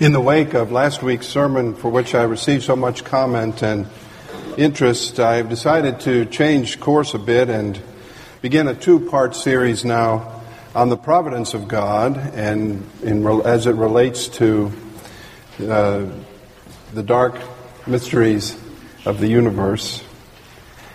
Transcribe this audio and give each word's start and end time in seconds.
In 0.00 0.12
the 0.12 0.20
wake 0.20 0.54
of 0.54 0.72
last 0.72 1.02
week's 1.02 1.26
sermon, 1.26 1.74
for 1.74 1.90
which 1.90 2.14
I 2.14 2.22
received 2.22 2.62
so 2.62 2.74
much 2.74 3.04
comment 3.04 3.62
and 3.62 3.86
interest, 4.56 5.20
I've 5.20 5.50
decided 5.50 6.00
to 6.00 6.24
change 6.24 6.80
course 6.80 7.12
a 7.12 7.18
bit 7.18 7.50
and 7.50 7.78
begin 8.40 8.66
a 8.66 8.74
two 8.74 9.10
part 9.10 9.36
series 9.36 9.84
now 9.84 10.40
on 10.74 10.88
the 10.88 10.96
providence 10.96 11.52
of 11.52 11.68
God 11.68 12.16
and 12.16 12.88
in, 13.02 13.26
as 13.42 13.66
it 13.66 13.74
relates 13.74 14.28
to 14.38 14.72
uh, 15.68 16.06
the 16.94 17.02
dark 17.02 17.38
mysteries 17.86 18.58
of 19.04 19.20
the 19.20 19.28
universe. 19.28 20.02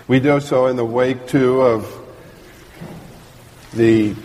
We 0.07 0.19
do 0.19 0.39
so 0.39 0.65
in 0.65 0.77
the 0.77 0.85
wake, 0.85 1.27
too, 1.27 1.61
of 1.61 1.95
the 3.71 4.15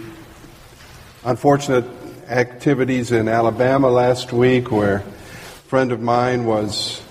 unfortunate 1.23 2.00
activities 2.31 3.11
in 3.11 3.27
Alabama 3.27 3.89
last 3.89 4.33
week 4.33 4.71
where 4.71 4.99
a 4.99 5.01
friend 5.67 5.91
of 5.91 6.01
mine 6.01 6.45
was 6.45 7.03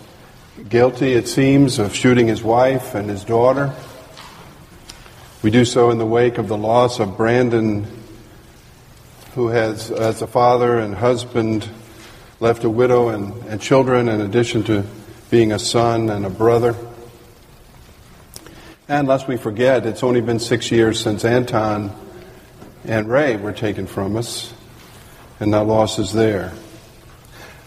guilty, 0.70 1.12
it 1.12 1.28
seems, 1.28 1.78
of 1.78 1.94
shooting 1.94 2.28
his 2.28 2.42
wife 2.42 2.96
and 2.96 3.10
his 3.10 3.26
daughter. 3.26 3.76
We 5.44 5.52
do 5.52 5.66
so 5.66 5.92
in 5.92 5.98
the 5.98 6.06
wake 6.06 6.38
of 6.38 6.48
the 6.48 6.58
loss 6.58 7.02
of 7.02 7.18
Brandon, 7.18 7.86
who 9.36 9.50
has, 9.50 9.92
as 9.92 10.22
a 10.22 10.28
father 10.28 10.80
and 10.80 10.96
husband, 10.96 11.68
left 12.40 12.64
a 12.64 12.70
widow 12.70 13.10
and, 13.10 13.34
and 13.44 13.60
children 13.60 14.08
in 14.08 14.22
addition 14.22 14.64
to 14.64 14.86
being 15.30 15.52
a 15.52 15.60
son 15.60 16.10
and 16.10 16.26
a 16.26 16.30
brother. 16.30 16.78
And 18.88 19.06
lest 19.06 19.28
we 19.28 19.36
forget, 19.36 19.86
it's 19.86 20.02
only 20.02 20.22
been 20.22 20.40
six 20.40 20.72
years 20.72 20.98
since 20.98 21.26
Anton 21.26 21.94
and 22.86 23.10
Ray 23.10 23.36
were 23.36 23.52
taken 23.52 23.86
from 23.86 24.16
us 24.16 24.54
and 25.40 25.54
that 25.54 25.66
loss 25.66 26.00
is 26.00 26.14
there. 26.14 26.52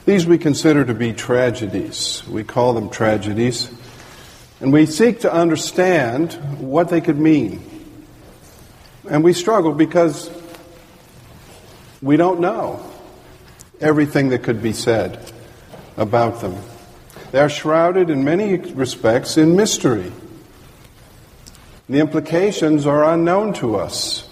These 0.05 0.27
we 0.27 0.39
consider 0.39 0.85
to 0.85 0.95
be 0.95 1.13
tragedies. 1.13 2.27
We 2.29 2.45
call 2.45 2.75
them 2.75 2.91
tragedies. 2.91 3.71
And 4.61 4.73
we 4.73 4.87
seek 4.87 5.21
to 5.21 5.33
understand 5.33 6.33
what 6.61 6.89
they 6.89 7.01
could 7.01 7.19
mean. 7.19 7.69
And 9.09 9.25
we 9.25 9.33
struggle 9.33 9.73
because 9.73 10.31
we 12.01 12.17
don't 12.17 12.41
know 12.41 12.85
everything 13.81 14.29
that 14.31 14.43
could 14.43 14.63
be 14.63 14.73
said 14.73 15.33
about 15.97 16.41
them. 16.41 16.57
They 17.31 17.41
are 17.41 17.49
shrouded 17.49 18.11
in 18.11 18.25
many 18.25 18.57
respects 18.57 19.37
in 19.37 19.57
mystery. 19.57 20.13
The 21.89 22.01
implications 22.01 22.87
are 22.87 23.05
unknown 23.05 23.55
to 23.55 23.77
us. 23.77 24.29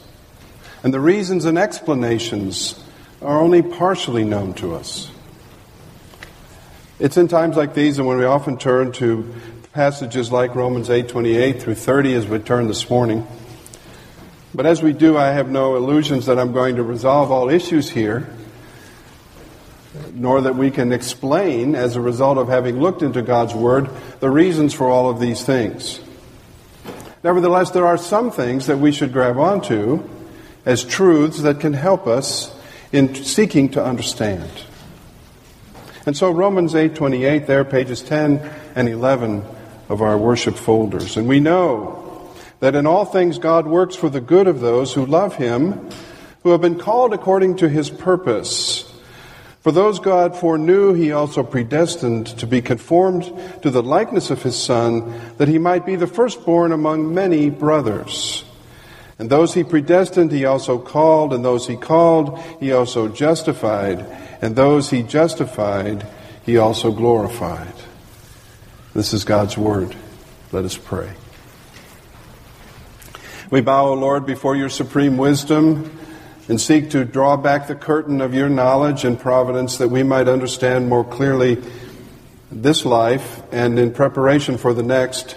And 0.82 0.94
the 0.94 1.00
reasons 1.00 1.44
and 1.44 1.58
explanations 1.58 2.74
are 3.22 3.38
only 3.38 3.62
partially 3.62 4.24
known 4.24 4.54
to 4.54 4.74
us. 4.74 5.10
It's 6.98 7.16
in 7.16 7.28
times 7.28 7.56
like 7.56 7.74
these 7.74 7.98
and 7.98 8.06
when 8.06 8.18
we 8.18 8.24
often 8.24 8.56
turn 8.56 8.92
to 8.92 9.34
passages 9.72 10.32
like 10.32 10.54
Romans 10.54 10.88
8:28 10.88 11.60
through 11.60 11.74
30 11.74 12.14
as 12.14 12.26
we 12.26 12.38
turn 12.38 12.66
this 12.66 12.88
morning. 12.88 13.26
But 14.54 14.66
as 14.66 14.82
we 14.82 14.92
do, 14.92 15.16
I 15.16 15.28
have 15.28 15.48
no 15.48 15.76
illusions 15.76 16.26
that 16.26 16.38
I'm 16.38 16.52
going 16.52 16.76
to 16.76 16.82
resolve 16.82 17.30
all 17.30 17.48
issues 17.48 17.90
here, 17.90 18.26
nor 20.12 20.40
that 20.40 20.56
we 20.56 20.70
can 20.70 20.92
explain, 20.92 21.74
as 21.74 21.94
a 21.94 22.00
result 22.00 22.36
of 22.36 22.48
having 22.48 22.80
looked 22.80 23.02
into 23.02 23.22
God's 23.22 23.54
Word, 23.54 23.88
the 24.18 24.30
reasons 24.30 24.74
for 24.74 24.88
all 24.88 25.08
of 25.08 25.20
these 25.20 25.44
things. 25.44 26.00
Nevertheless, 27.22 27.70
there 27.70 27.86
are 27.86 27.98
some 27.98 28.30
things 28.30 28.66
that 28.66 28.78
we 28.78 28.92
should 28.92 29.12
grab 29.12 29.38
onto 29.38 30.02
as 30.66 30.82
truths 30.82 31.42
that 31.42 31.60
can 31.60 31.74
help 31.74 32.06
us 32.06 32.50
in 32.92 33.14
seeking 33.14 33.68
to 33.70 33.84
understand. 33.84 34.50
And 36.06 36.16
so 36.16 36.30
Romans 36.30 36.74
8:28 36.74 37.46
there 37.46 37.64
pages 37.64 38.02
10 38.02 38.40
and 38.74 38.88
11 38.88 39.42
of 39.88 40.00
our 40.02 40.16
worship 40.16 40.56
folders. 40.56 41.16
And 41.16 41.28
we 41.28 41.40
know 41.40 42.30
that 42.60 42.74
in 42.74 42.86
all 42.86 43.04
things 43.04 43.38
God 43.38 43.66
works 43.66 43.96
for 43.96 44.08
the 44.08 44.20
good 44.20 44.46
of 44.46 44.60
those 44.60 44.94
who 44.94 45.04
love 45.04 45.36
him, 45.36 45.88
who 46.42 46.50
have 46.50 46.60
been 46.60 46.78
called 46.78 47.12
according 47.12 47.56
to 47.56 47.68
his 47.68 47.90
purpose. 47.90 48.86
For 49.60 49.72
those 49.72 49.98
God 49.98 50.34
foreknew, 50.34 50.94
he 50.94 51.12
also 51.12 51.42
predestined 51.42 52.26
to 52.38 52.46
be 52.46 52.62
conformed 52.62 53.30
to 53.60 53.70
the 53.70 53.82
likeness 53.82 54.30
of 54.30 54.42
his 54.42 54.56
Son, 54.56 55.12
that 55.36 55.48
he 55.48 55.58
might 55.58 55.84
be 55.84 55.96
the 55.96 56.06
firstborn 56.06 56.72
among 56.72 57.12
many 57.12 57.50
brothers. 57.50 58.42
And 59.20 59.28
those 59.28 59.52
he 59.52 59.64
predestined, 59.64 60.32
he 60.32 60.46
also 60.46 60.78
called, 60.78 61.34
and 61.34 61.44
those 61.44 61.66
he 61.66 61.76
called, 61.76 62.38
he 62.58 62.72
also 62.72 63.06
justified, 63.06 64.00
and 64.40 64.56
those 64.56 64.88
he 64.88 65.02
justified, 65.02 66.06
he 66.46 66.56
also 66.56 66.90
glorified. 66.90 67.74
This 68.94 69.12
is 69.12 69.24
God's 69.24 69.58
word. 69.58 69.94
Let 70.52 70.64
us 70.64 70.78
pray. 70.78 71.12
We 73.50 73.60
bow, 73.60 73.88
O 73.88 73.92
Lord, 73.92 74.24
before 74.24 74.56
your 74.56 74.70
supreme 74.70 75.18
wisdom 75.18 75.98
and 76.48 76.58
seek 76.58 76.88
to 76.92 77.04
draw 77.04 77.36
back 77.36 77.68
the 77.68 77.74
curtain 77.74 78.22
of 78.22 78.32
your 78.32 78.48
knowledge 78.48 79.04
and 79.04 79.20
providence 79.20 79.76
that 79.76 79.88
we 79.88 80.02
might 80.02 80.28
understand 80.28 80.88
more 80.88 81.04
clearly 81.04 81.62
this 82.50 82.86
life 82.86 83.42
and 83.52 83.78
in 83.78 83.92
preparation 83.92 84.56
for 84.56 84.72
the 84.72 84.82
next 84.82 85.36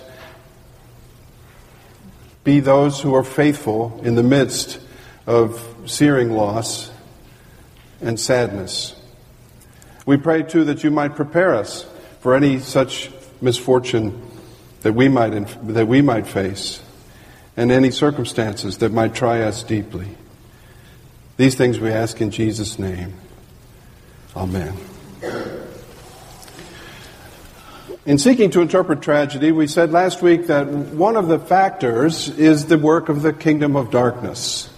be 2.44 2.60
those 2.60 3.02
who 3.02 3.16
are 3.16 3.24
faithful 3.24 4.00
in 4.04 4.16
the 4.16 4.24
midst 4.24 4.80
of 5.26 5.66
searing 5.86 6.32
loss 6.32 6.92
and 8.02 8.20
sadness. 8.20 8.96
We 10.06 10.18
pray 10.18 10.44
too 10.44 10.66
that 10.66 10.84
you 10.84 10.92
might 10.92 11.16
prepare 11.16 11.56
us 11.56 11.86
for 12.20 12.36
any 12.36 12.60
such 12.60 13.10
misfortune 13.42 14.22
that 14.82 14.94
we 14.94 15.08
might, 15.08 15.32
that 15.74 15.88
we 15.88 16.02
might 16.02 16.28
face 16.28 16.82
and 17.56 17.72
any 17.72 17.92
circumstances 17.92 18.80
that 18.80 18.92
might 18.92 19.14
try 19.14 19.42
us 19.42 19.64
deeply. 19.64 20.08
These 21.38 21.56
things 21.56 21.80
we 21.80 21.92
ask 21.92 22.20
in 22.22 22.32
Jesus' 22.32 22.78
name. 22.78 23.14
Amen. 24.36 24.93
In 28.06 28.18
seeking 28.18 28.52
to 28.52 28.60
interpret 28.60 29.02
tragedy, 29.02 29.54
we 29.54 29.66
said 29.66 29.94
last 29.94 30.22
week 30.22 30.48
that 30.48 30.68
one 30.68 31.16
of 31.16 31.30
the 31.30 31.40
factors 31.40 32.28
is 32.28 32.66
the 32.66 32.78
work 32.78 33.08
of 33.08 33.22
the 33.22 33.32
kingdom 33.32 33.78
of 33.78 33.92
darkness. 33.92 34.70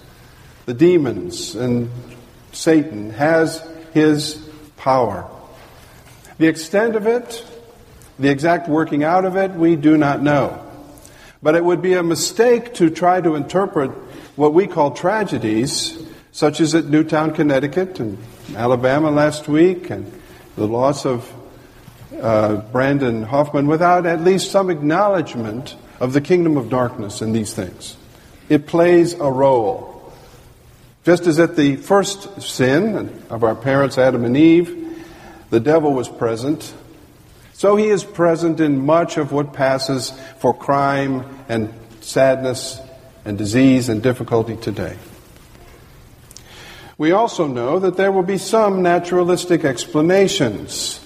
The 0.68 0.76
demons 0.76 1.56
and 1.56 1.90
Satan 2.52 3.10
has 3.10 3.68
his 3.96 4.36
power. 4.78 5.28
The 6.38 6.46
extent 6.46 6.96
of 6.96 7.08
it, 7.08 7.44
the 8.20 8.30
exact 8.30 8.70
working 8.70 9.04
out 9.04 9.26
of 9.26 9.36
it, 9.38 9.54
we 9.54 9.76
do 9.76 9.98
not 9.98 10.22
know. 10.22 10.64
But 11.42 11.56
it 11.56 11.66
would 11.66 11.82
be 11.82 11.96
a 11.96 12.04
mistake 12.04 12.76
to 12.76 12.92
try 12.92 13.22
to 13.22 13.34
interpret 13.34 13.90
what 14.36 14.54
we 14.54 14.68
call 14.68 14.92
tragedies, 14.92 15.98
such 16.32 16.62
as 16.62 16.76
at 16.76 16.86
Newtown, 16.86 17.34
Connecticut, 17.34 18.00
and 18.00 18.20
Alabama 18.56 19.10
last 19.10 19.48
week, 19.48 19.90
and 19.90 20.12
the 20.56 20.68
loss 20.68 21.08
of 21.08 21.28
uh, 22.26 22.56
Brandon 22.72 23.22
Hoffman 23.22 23.68
without 23.68 24.08
at 24.08 24.22
least 24.22 24.50
some 24.50 24.72
acknowledgement 24.72 25.76
of 26.00 26.14
the 26.14 26.22
kingdom 26.22 26.58
of 26.58 26.72
darkness 26.72 27.22
in 27.22 27.34
these 27.34 27.54
things. 27.54 27.98
It 28.50 28.66
plays 28.66 29.14
a 29.14 29.32
role. 29.32 30.12
Just 31.04 31.28
as 31.28 31.40
at 31.40 31.56
the 31.56 31.76
first 31.76 32.42
sin 32.42 33.24
of 33.30 33.44
our 33.44 33.54
parents, 33.54 34.00
Adam 34.00 34.26
and 34.26 34.36
Eve, 34.36 35.06
the 35.52 35.60
devil 35.60 35.94
was 35.94 36.10
present, 36.10 36.74
so 37.54 37.76
he 37.76 37.90
is 37.90 38.04
present 38.04 38.60
in 38.60 38.84
much 38.84 39.18
of 39.18 39.32
what 39.32 39.54
passes 39.54 40.12
for 40.40 40.52
crime 40.52 41.24
and 41.48 41.72
sadness 42.02 42.82
and 43.24 43.38
disease 43.38 43.88
and 43.88 44.02
difficulty 44.02 44.56
today. 44.56 44.98
We 46.98 47.12
also 47.12 47.46
know 47.46 47.78
that 47.78 47.98
there 47.98 48.12
will 48.12 48.24
be 48.24 48.40
some 48.40 48.82
naturalistic 48.82 49.64
explanations 49.64 51.05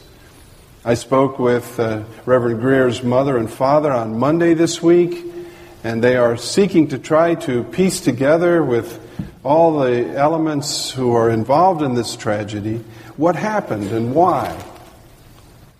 I 0.89 0.95
spoke 0.95 1.37
with 1.37 1.79
uh, 1.79 2.01
Reverend 2.25 2.61
Greer's 2.61 3.03
mother 3.03 3.37
and 3.37 3.47
father 3.47 3.91
on 3.91 4.17
Monday 4.17 4.55
this 4.55 4.81
week, 4.81 5.23
and 5.83 6.03
they 6.03 6.15
are 6.17 6.35
seeking 6.35 6.87
to 6.87 6.97
try 6.97 7.35
to 7.35 7.63
piece 7.63 8.01
together 8.01 8.63
with 8.63 8.99
all 9.43 9.81
the 9.81 10.09
elements 10.17 10.89
who 10.89 11.13
are 11.13 11.29
involved 11.29 11.83
in 11.83 11.93
this 11.93 12.15
tragedy 12.15 12.83
what 13.17 13.35
happened 13.35 13.91
and 13.91 14.15
why. 14.15 14.59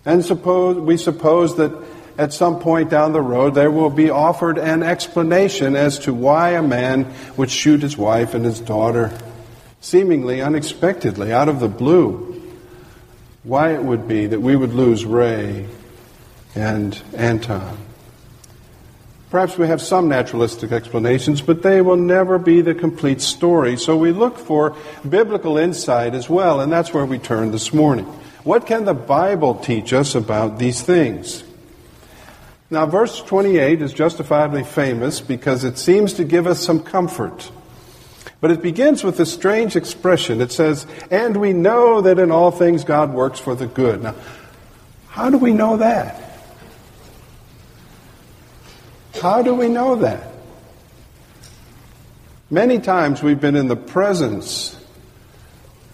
And 0.06 0.24
suppose, 0.24 0.78
we 0.78 0.96
suppose 0.96 1.58
that 1.58 1.74
at 2.20 2.32
some 2.32 2.60
point 2.60 2.92
down 2.92 3.12
the 3.12 3.20
road 3.20 3.56
there 3.56 3.72
will 3.72 3.90
be 3.90 4.12
offered 4.12 4.60
an 4.60 4.84
explanation 4.84 5.76
as 5.76 5.98
to 6.02 6.14
why 6.14 6.52
a 6.52 6.62
man 6.62 7.12
would 7.36 7.50
shoot 7.50 7.82
his 7.82 7.98
wife 7.98 8.36
and 8.36 8.46
his 8.46 8.60
daughter 8.60 9.12
seemingly 9.82 10.40
unexpectedly 10.40 11.34
out 11.34 11.50
of 11.50 11.60
the 11.60 11.68
blue 11.68 12.29
why 13.44 13.74
it 13.74 13.84
would 13.84 14.08
be 14.08 14.28
that 14.28 14.42
we 14.42 14.56
would 14.56 14.74
lose 14.74 15.06
Ray 15.06 15.68
and 16.56 17.02
Anton. 17.16 17.78
Perhaps 19.30 19.58
we 19.58 19.68
have 19.68 19.82
some 19.82 20.10
naturalistic 20.10 20.72
explanations, 20.72 21.42
but 21.42 21.62
they 21.62 21.82
will 21.82 21.96
never 21.96 22.40
be 22.40 22.62
the 22.62 22.74
complete 22.74 23.22
story. 23.22 23.78
So 23.78 23.96
we 23.96 24.12
look 24.12 24.40
for 24.40 24.76
biblical 25.08 25.58
insight 25.58 26.16
as 26.16 26.28
well, 26.28 26.60
and 26.60 26.72
that's 26.72 26.94
where 26.94 27.06
we 27.06 27.20
turn 27.20 27.52
this 27.52 27.72
morning. 27.72 28.06
What 28.44 28.66
can 28.66 28.86
the 28.86 28.96
Bible 28.96 29.56
teach 29.56 29.94
us 29.94 30.16
about 30.16 30.58
these 30.58 30.82
things? 30.82 31.44
Now, 32.72 32.88
verse 32.88 33.22
28 33.22 33.82
is 33.82 33.94
justifiably 33.94 34.64
famous 34.64 35.22
because 35.22 35.64
it 35.64 35.78
seems 35.78 36.14
to 36.14 36.24
give 36.24 36.48
us 36.48 36.64
some 36.64 36.82
comfort. 36.82 37.52
But 38.42 38.52
it 38.52 38.62
begins 38.62 39.04
with 39.04 39.20
a 39.20 39.26
strange 39.26 39.76
expression. 39.76 40.40
It 40.40 40.52
says, 40.52 40.88
And 41.12 41.38
we 41.38 41.52
know 41.52 42.02
that 42.02 42.20
in 42.20 42.32
all 42.32 42.52
things 42.52 42.84
God 42.84 43.14
works 43.14 43.40
for 43.40 43.54
the 43.54 43.68
good. 43.68 44.04
Now, 44.04 44.16
how 45.10 45.30
do 45.30 45.38
we 45.38 45.52
know 45.52 45.78
that? 45.78 46.26
How 49.22 49.42
do 49.42 49.54
we 49.54 49.68
know 49.68 49.98
that? 49.98 50.32
Many 52.50 52.80
times 52.80 53.22
we've 53.22 53.40
been 53.40 53.56
in 53.56 53.68
the 53.68 53.76
presence 53.76 54.78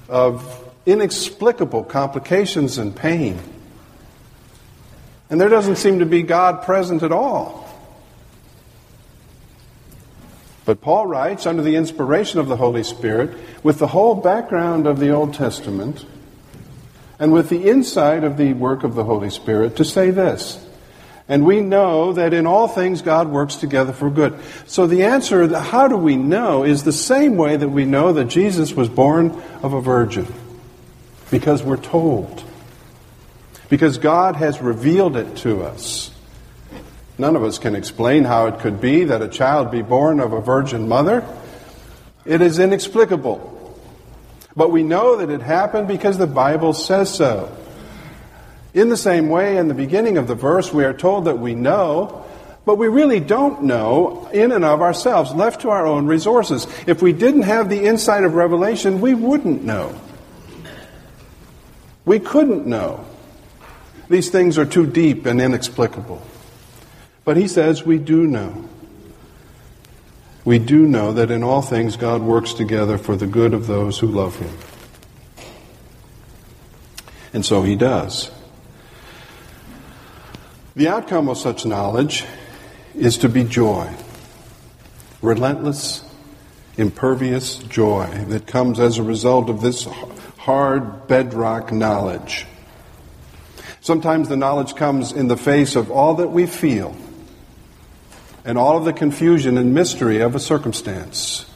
of 0.08 0.64
inexplicable 0.86 1.84
complications 1.84 2.78
and 2.78 2.96
pain. 2.96 3.40
And 5.30 5.42
there 5.42 5.50
doesn't 5.50 5.78
seem 5.78 6.00
to 6.00 6.06
be 6.06 6.22
God 6.22 6.62
present 6.62 7.02
at 7.02 7.12
all. 7.12 7.65
But 10.66 10.82
Paul 10.82 11.06
writes, 11.06 11.46
under 11.46 11.62
the 11.62 11.76
inspiration 11.76 12.40
of 12.40 12.48
the 12.48 12.58
Holy 12.58 12.84
Spirit, 12.84 13.38
with 13.64 13.78
the 13.78 13.88
whole 13.88 14.16
background 14.16 14.88
of 14.88 15.00
the 15.00 15.12
Old 15.12 15.34
Testament, 15.34 16.06
and 17.20 17.32
with 17.32 17.50
the 17.50 17.70
insight 17.70 18.24
of 18.24 18.38
the 18.38 18.54
work 18.54 18.84
of 18.84 18.96
the 18.96 19.04
Holy 19.04 19.30
Spirit, 19.30 19.76
to 19.78 19.86
say 19.86 20.10
this. 20.10 20.62
And 21.28 21.46
we 21.46 21.62
know 21.62 22.14
that 22.14 22.34
in 22.34 22.46
all 22.46 22.68
things 22.68 23.02
God 23.02 23.30
works 23.30 23.56
together 23.56 23.94
for 23.94 24.10
good. 24.10 24.40
So 24.68 24.86
the 24.86 25.04
answer, 25.04 25.58
how 25.60 25.88
do 25.88 25.98
we 25.98 26.18
know, 26.18 26.64
is 26.64 26.84
the 26.84 26.92
same 26.92 27.36
way 27.36 27.58
that 27.58 27.70
we 27.70 27.86
know 27.86 28.14
that 28.14 28.26
Jesus 28.26 28.74
was 28.74 28.90
born 28.90 29.42
of 29.64 29.74
a 29.74 29.82
virgin. 29.82 30.28
Because 31.32 31.64
we're 31.64 31.78
told. 31.78 32.44
Because 33.70 33.98
God 33.98 34.36
has 34.36 34.62
revealed 34.62 35.18
it 35.18 35.38
to 35.38 35.64
us. 35.64 36.12
None 37.18 37.36
of 37.36 37.44
us 37.44 37.58
can 37.60 37.76
explain 37.76 38.26
how 38.26 38.48
it 38.48 38.60
could 38.60 38.82
be 38.82 39.06
that 39.06 39.22
a 39.22 39.28
child 39.28 39.72
be 39.72 39.82
born 39.82 40.20
of 40.20 40.34
a 40.34 40.42
virgin 40.42 40.88
mother. 40.88 41.26
It 42.26 42.42
is 42.42 42.60
inexplicable. 42.60 43.54
But 44.56 44.72
we 44.72 44.84
know 44.84 45.18
that 45.18 45.30
it 45.30 45.42
happened 45.42 45.88
because 45.88 46.18
the 46.18 46.28
Bible 46.28 46.74
says 46.74 47.14
so. 47.14 47.56
In 48.74 48.90
the 48.90 48.98
same 48.98 49.30
way, 49.30 49.58
in 49.58 49.70
the 49.70 49.74
beginning 49.74 50.18
of 50.18 50.28
the 50.28 50.36
verse, 50.36 50.74
we 50.74 50.84
are 50.84 50.94
told 50.94 51.26
that 51.26 51.40
we 51.40 51.56
know, 51.56 52.26
but 52.66 52.78
we 52.78 52.88
really 52.88 53.22
don't 53.22 53.64
know 53.64 54.28
in 54.34 54.52
and 54.52 54.66
of 54.66 54.82
ourselves, 54.82 55.34
left 55.34 55.62
to 55.62 55.70
our 55.70 55.86
own 55.86 56.08
resources. 56.08 56.68
If 56.86 57.02
we 57.02 57.14
didn't 57.14 57.44
have 57.44 57.70
the 57.70 57.86
insight 57.86 58.24
of 58.24 58.34
revelation, 58.34 59.00
we 59.00 59.14
wouldn't 59.14 59.64
know. 59.64 59.98
We 62.04 62.20
couldn't 62.20 62.66
know. 62.66 63.06
These 64.10 64.30
things 64.30 64.58
are 64.58 64.66
too 64.66 64.86
deep 64.86 65.26
and 65.26 65.42
inexplicable. 65.42 66.22
But 67.26 67.38
he 67.38 67.48
says 67.48 67.84
we 67.84 67.98
do 67.98 68.28
know. 68.28 68.70
We 70.46 70.60
do 70.60 70.86
know 70.86 71.12
that 71.12 71.32
in 71.32 71.44
all 71.44 71.64
things 71.64 71.98
God 71.98 72.22
works 72.22 72.54
together 72.54 73.00
for 73.00 73.16
the 73.16 73.26
good 73.26 73.56
of 73.56 73.66
those 73.66 73.98
who 73.98 74.08
love 74.08 74.36
him. 74.36 74.56
And 77.34 77.44
so 77.44 77.64
he 77.64 77.76
does. 77.76 78.30
The 80.76 80.88
outcome 80.88 81.28
of 81.28 81.40
such 81.40 81.66
knowledge 81.66 82.26
is 82.94 83.18
to 83.18 83.30
be 83.30 83.44
joy. 83.44 83.92
Relentless, 85.24 86.04
impervious 86.78 87.58
joy 87.58 88.06
that 88.28 88.46
comes 88.46 88.80
as 88.80 89.00
a 89.00 89.04
result 89.04 89.50
of 89.50 89.62
this 89.62 89.88
hard 90.38 91.08
bedrock 91.08 91.72
knowledge. 91.72 92.46
Sometimes 93.82 94.30
the 94.30 94.38
knowledge 94.38 94.76
comes 94.76 95.12
in 95.12 95.28
the 95.28 95.38
face 95.38 95.76
of 95.76 95.90
all 95.90 96.16
that 96.16 96.30
we 96.30 96.46
feel 96.46 96.96
and 98.46 98.60
all 98.60 98.78
of 98.78 98.86
the 98.86 98.94
confusion 98.94 99.58
and 99.58 99.74
mystery 99.74 100.22
of 100.22 100.36
a 100.36 100.40
circumstance. 100.40 101.48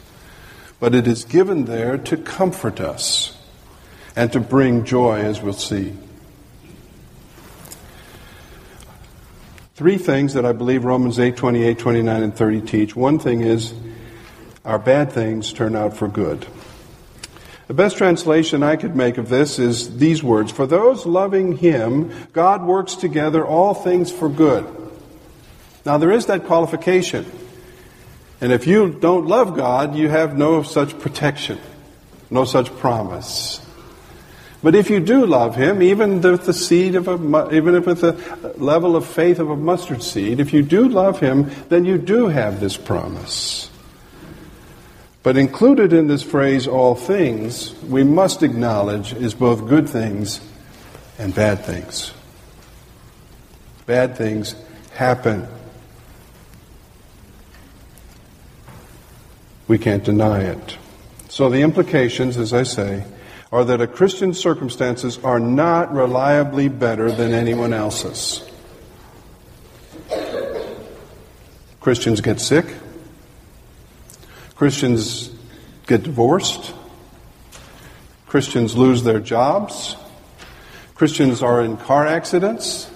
But 0.79 0.95
it 0.95 1.07
is 1.07 1.23
given 1.23 1.65
there 1.65 1.97
to 1.99 2.17
comfort 2.17 2.79
us 2.79 3.37
and 4.15 4.33
to 4.33 4.39
bring 4.39 4.85
joy, 4.85 5.19
as 5.19 5.39
we'll 5.39 5.53
see. 5.53 5.95
Three 9.75 9.97
things 9.97 10.33
that 10.33 10.45
I 10.45 10.51
believe 10.51 10.83
Romans 10.83 11.19
8, 11.19 11.37
28, 11.37 11.77
29, 11.77 12.23
and 12.23 12.35
30 12.35 12.61
teach. 12.61 12.95
One 12.95 13.19
thing 13.19 13.41
is 13.41 13.73
our 14.65 14.79
bad 14.79 15.11
things 15.11 15.53
turn 15.53 15.75
out 15.75 15.95
for 15.95 16.07
good. 16.07 16.47
The 17.67 17.73
best 17.75 17.97
translation 17.97 18.63
I 18.63 18.77
could 18.77 18.95
make 18.95 19.19
of 19.19 19.29
this 19.29 19.59
is 19.59 19.99
these 19.99 20.23
words 20.23 20.51
For 20.51 20.65
those 20.65 21.05
loving 21.05 21.57
Him, 21.57 22.11
God 22.33 22.65
works 22.65 22.95
together 22.95 23.45
all 23.45 23.75
things 23.75 24.11
for 24.11 24.27
good 24.27 24.65
now, 25.89 25.97
there 25.97 26.11
is 26.11 26.27
that 26.27 26.45
qualification. 26.45 27.25
And 28.41 28.51
if 28.51 28.67
you 28.67 28.91
don't 28.91 29.25
love 29.25 29.57
God, 29.57 29.95
you 29.95 30.07
have 30.07 30.37
no 30.37 30.61
such 30.61 30.99
protection, 30.99 31.57
no 32.29 32.45
such 32.45 32.71
promise. 32.77 33.59
But 34.61 34.75
if 34.75 34.91
you 34.91 34.99
do 34.99 35.25
love 35.25 35.55
Him, 35.55 35.81
even 35.81 36.21
with 36.21 36.45
the 36.45 36.53
seed 36.53 36.93
of 36.93 37.07
a, 37.07 37.55
even 37.55 37.73
if 37.73 37.87
with 37.87 38.01
the 38.01 38.11
level 38.63 38.95
of 38.95 39.07
faith 39.07 39.39
of 39.39 39.49
a 39.49 39.55
mustard 39.55 40.03
seed, 40.03 40.39
if 40.39 40.53
you 40.53 40.61
do 40.61 40.87
love 40.87 41.19
Him, 41.19 41.49
then 41.69 41.85
you 41.85 41.97
do 41.97 42.27
have 42.27 42.59
this 42.59 42.77
promise. 42.77 43.71
But 45.23 45.37
included 45.37 45.91
in 45.91 46.05
this 46.05 46.21
phrase, 46.21 46.67
all 46.67 46.93
things, 46.93 47.73
we 47.81 48.03
must 48.03 48.43
acknowledge 48.43 49.11
is 49.13 49.33
both 49.33 49.67
good 49.67 49.89
things 49.89 50.39
and 51.17 51.33
bad 51.33 51.65
things. 51.65 52.13
Bad 53.87 54.15
things 54.15 54.53
happen. 54.93 55.47
We 59.69 59.77
can't 59.77 60.03
deny 60.03 60.41
it. 60.41 60.77
So 61.29 61.47
the 61.47 61.61
implications, 61.61 62.37
as 62.37 62.53
I 62.53 62.63
say, 62.63 63.05
are 63.51 63.63
that 63.63 63.79
a 63.79 63.85
Christian's 63.85 64.39
circumstances 64.39 65.19
are 65.23 65.39
not 65.39 65.93
reliably 65.93 66.69
better 66.69 67.11
than 67.11 67.33
anyone 67.33 67.71
else's. 67.71 68.49
Christians 71.79 72.19
get 72.19 72.41
sick. 72.41 72.65
Christians 74.55 75.29
get 75.85 76.01
divorced. 76.01 76.73
Christians 78.25 78.75
lose 78.75 79.03
their 79.03 79.19
jobs. 79.19 79.95
Christians 80.95 81.43
are 81.43 81.61
in 81.61 81.77
car 81.77 82.07
accidents. 82.07 82.89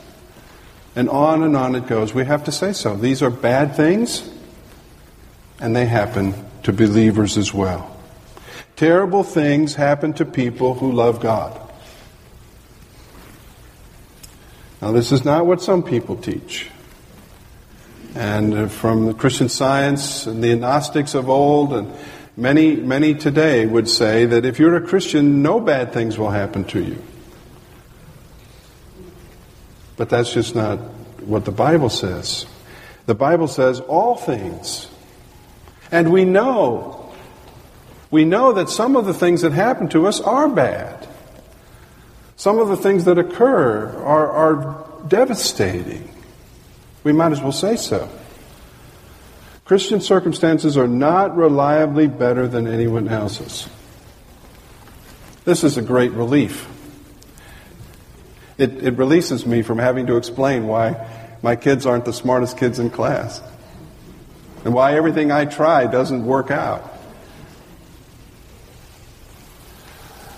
And 0.96 1.08
on 1.08 1.44
and 1.44 1.56
on 1.56 1.76
it 1.76 1.86
goes. 1.86 2.16
We 2.16 2.26
have 2.26 2.46
to 2.46 2.52
say 2.52 2.74
so. 2.74 2.96
These 2.96 3.22
are 3.22 3.30
bad 3.30 3.76
things, 3.76 4.28
and 5.60 5.76
they 5.76 5.86
happen 5.86 6.34
to 6.64 6.74
believers 6.74 7.38
as 7.38 7.54
well. 7.54 7.96
Terrible 8.76 9.24
things 9.24 9.76
happen 9.76 10.14
to 10.14 10.26
people 10.26 10.74
who 10.74 10.92
love 10.92 11.20
God. 11.20 11.60
Now, 14.82 14.92
this 14.92 15.12
is 15.12 15.24
not 15.24 15.46
what 15.46 15.62
some 15.62 15.84
people 15.84 16.18
teach. 16.18 16.70
And 18.16 18.54
uh, 18.54 18.68
from 18.68 19.06
the 19.06 19.14
Christian 19.14 19.48
science 19.50 20.28
and 20.28 20.44
the 20.44 20.56
Gnostics 20.56 21.16
of 21.16 21.30
old, 21.30 21.74
and 21.74 21.94
many, 22.36 22.76
many 22.76 23.14
today 23.14 23.66
would 23.66 23.90
say 23.90 24.26
that 24.26 24.46
if 24.46 24.60
you're 24.60 24.76
a 24.76 24.86
Christian, 24.86 25.42
no 25.42 25.60
bad 25.60 25.94
things 25.94 26.18
will 26.18 26.32
happen 26.32 26.64
to 26.66 26.82
you. 26.82 27.02
But 29.96 30.10
that's 30.10 30.34
just 30.34 30.56
not 30.56 30.80
what 31.22 31.46
the 31.46 31.52
Bible 31.52 31.90
says. 31.90 32.46
The 33.06 33.16
Bible 33.16 33.48
says 33.48 33.80
all 33.80 34.16
things 34.16 34.88
and 35.94 36.12
we 36.12 36.26
know, 36.26 37.14
we 38.10 38.26
know 38.26 38.54
that 38.54 38.68
some 38.68 38.96
of 38.96 39.06
the 39.06 39.14
things 39.14 39.44
that 39.44 39.52
happen 39.52 39.90
to 39.90 40.08
us 40.08 40.20
are 40.20 40.50
bad. 40.50 41.08
Some 42.36 42.58
of 42.58 42.68
the 42.68 42.76
things 42.76 43.06
that 43.06 43.20
occur 43.20 43.96
are, 44.04 44.32
are 44.32 45.08
devastating. 45.08 46.10
We 47.04 47.14
might 47.14 47.32
as 47.32 47.42
well 47.42 47.52
say 47.52 47.76
so. 47.76 48.10
Christian 49.66 50.02
circumstances 50.02 50.78
are 50.78 50.88
not 50.88 51.38
reliably 51.38 52.08
better 52.08 52.48
than 52.48 52.66
anyone 52.66 53.08
else's. 53.08 53.70
This 55.46 55.64
is 55.64 55.78
a 55.78 55.84
great 55.84 56.12
relief. 56.14 56.68
It, 58.58 58.84
it 58.84 58.98
releases 58.98 59.46
me 59.46 59.62
from 59.62 59.78
having 59.78 60.08
to 60.08 60.18
explain 60.18 60.66
why 60.66 61.08
my 61.44 61.56
kids 61.56 61.86
aren't 61.86 62.06
the 62.06 62.14
smartest 62.14 62.58
kids 62.58 62.80
in 62.80 62.90
class 62.90 63.44
and 64.64 64.74
why 64.74 64.96
everything 64.96 65.32
I 65.32 65.46
try 65.46 65.88
doesn't 65.88 66.26
work 66.26 66.52
out. 66.52 66.90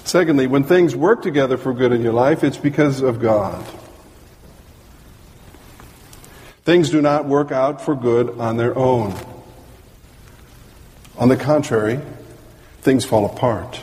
Secondly, 0.04 0.48
when 0.48 0.64
things 0.64 0.96
work 0.96 1.22
together 1.22 1.58
for 1.58 1.74
good 1.74 1.92
in 1.92 2.02
your 2.02 2.14
life, 2.14 2.44
it's 2.44 2.58
because 2.58 3.02
of 3.02 3.20
God. 3.20 3.66
Things 6.64 6.90
do 6.90 7.02
not 7.02 7.26
work 7.26 7.52
out 7.52 7.82
for 7.82 7.96
good 7.96 8.40
on 8.40 8.58
their 8.58 8.78
own. 8.78 9.16
On 11.18 11.30
the 11.30 11.38
contrary, 11.38 12.00
things 12.82 13.06
fall 13.06 13.26
apart. 13.26 13.80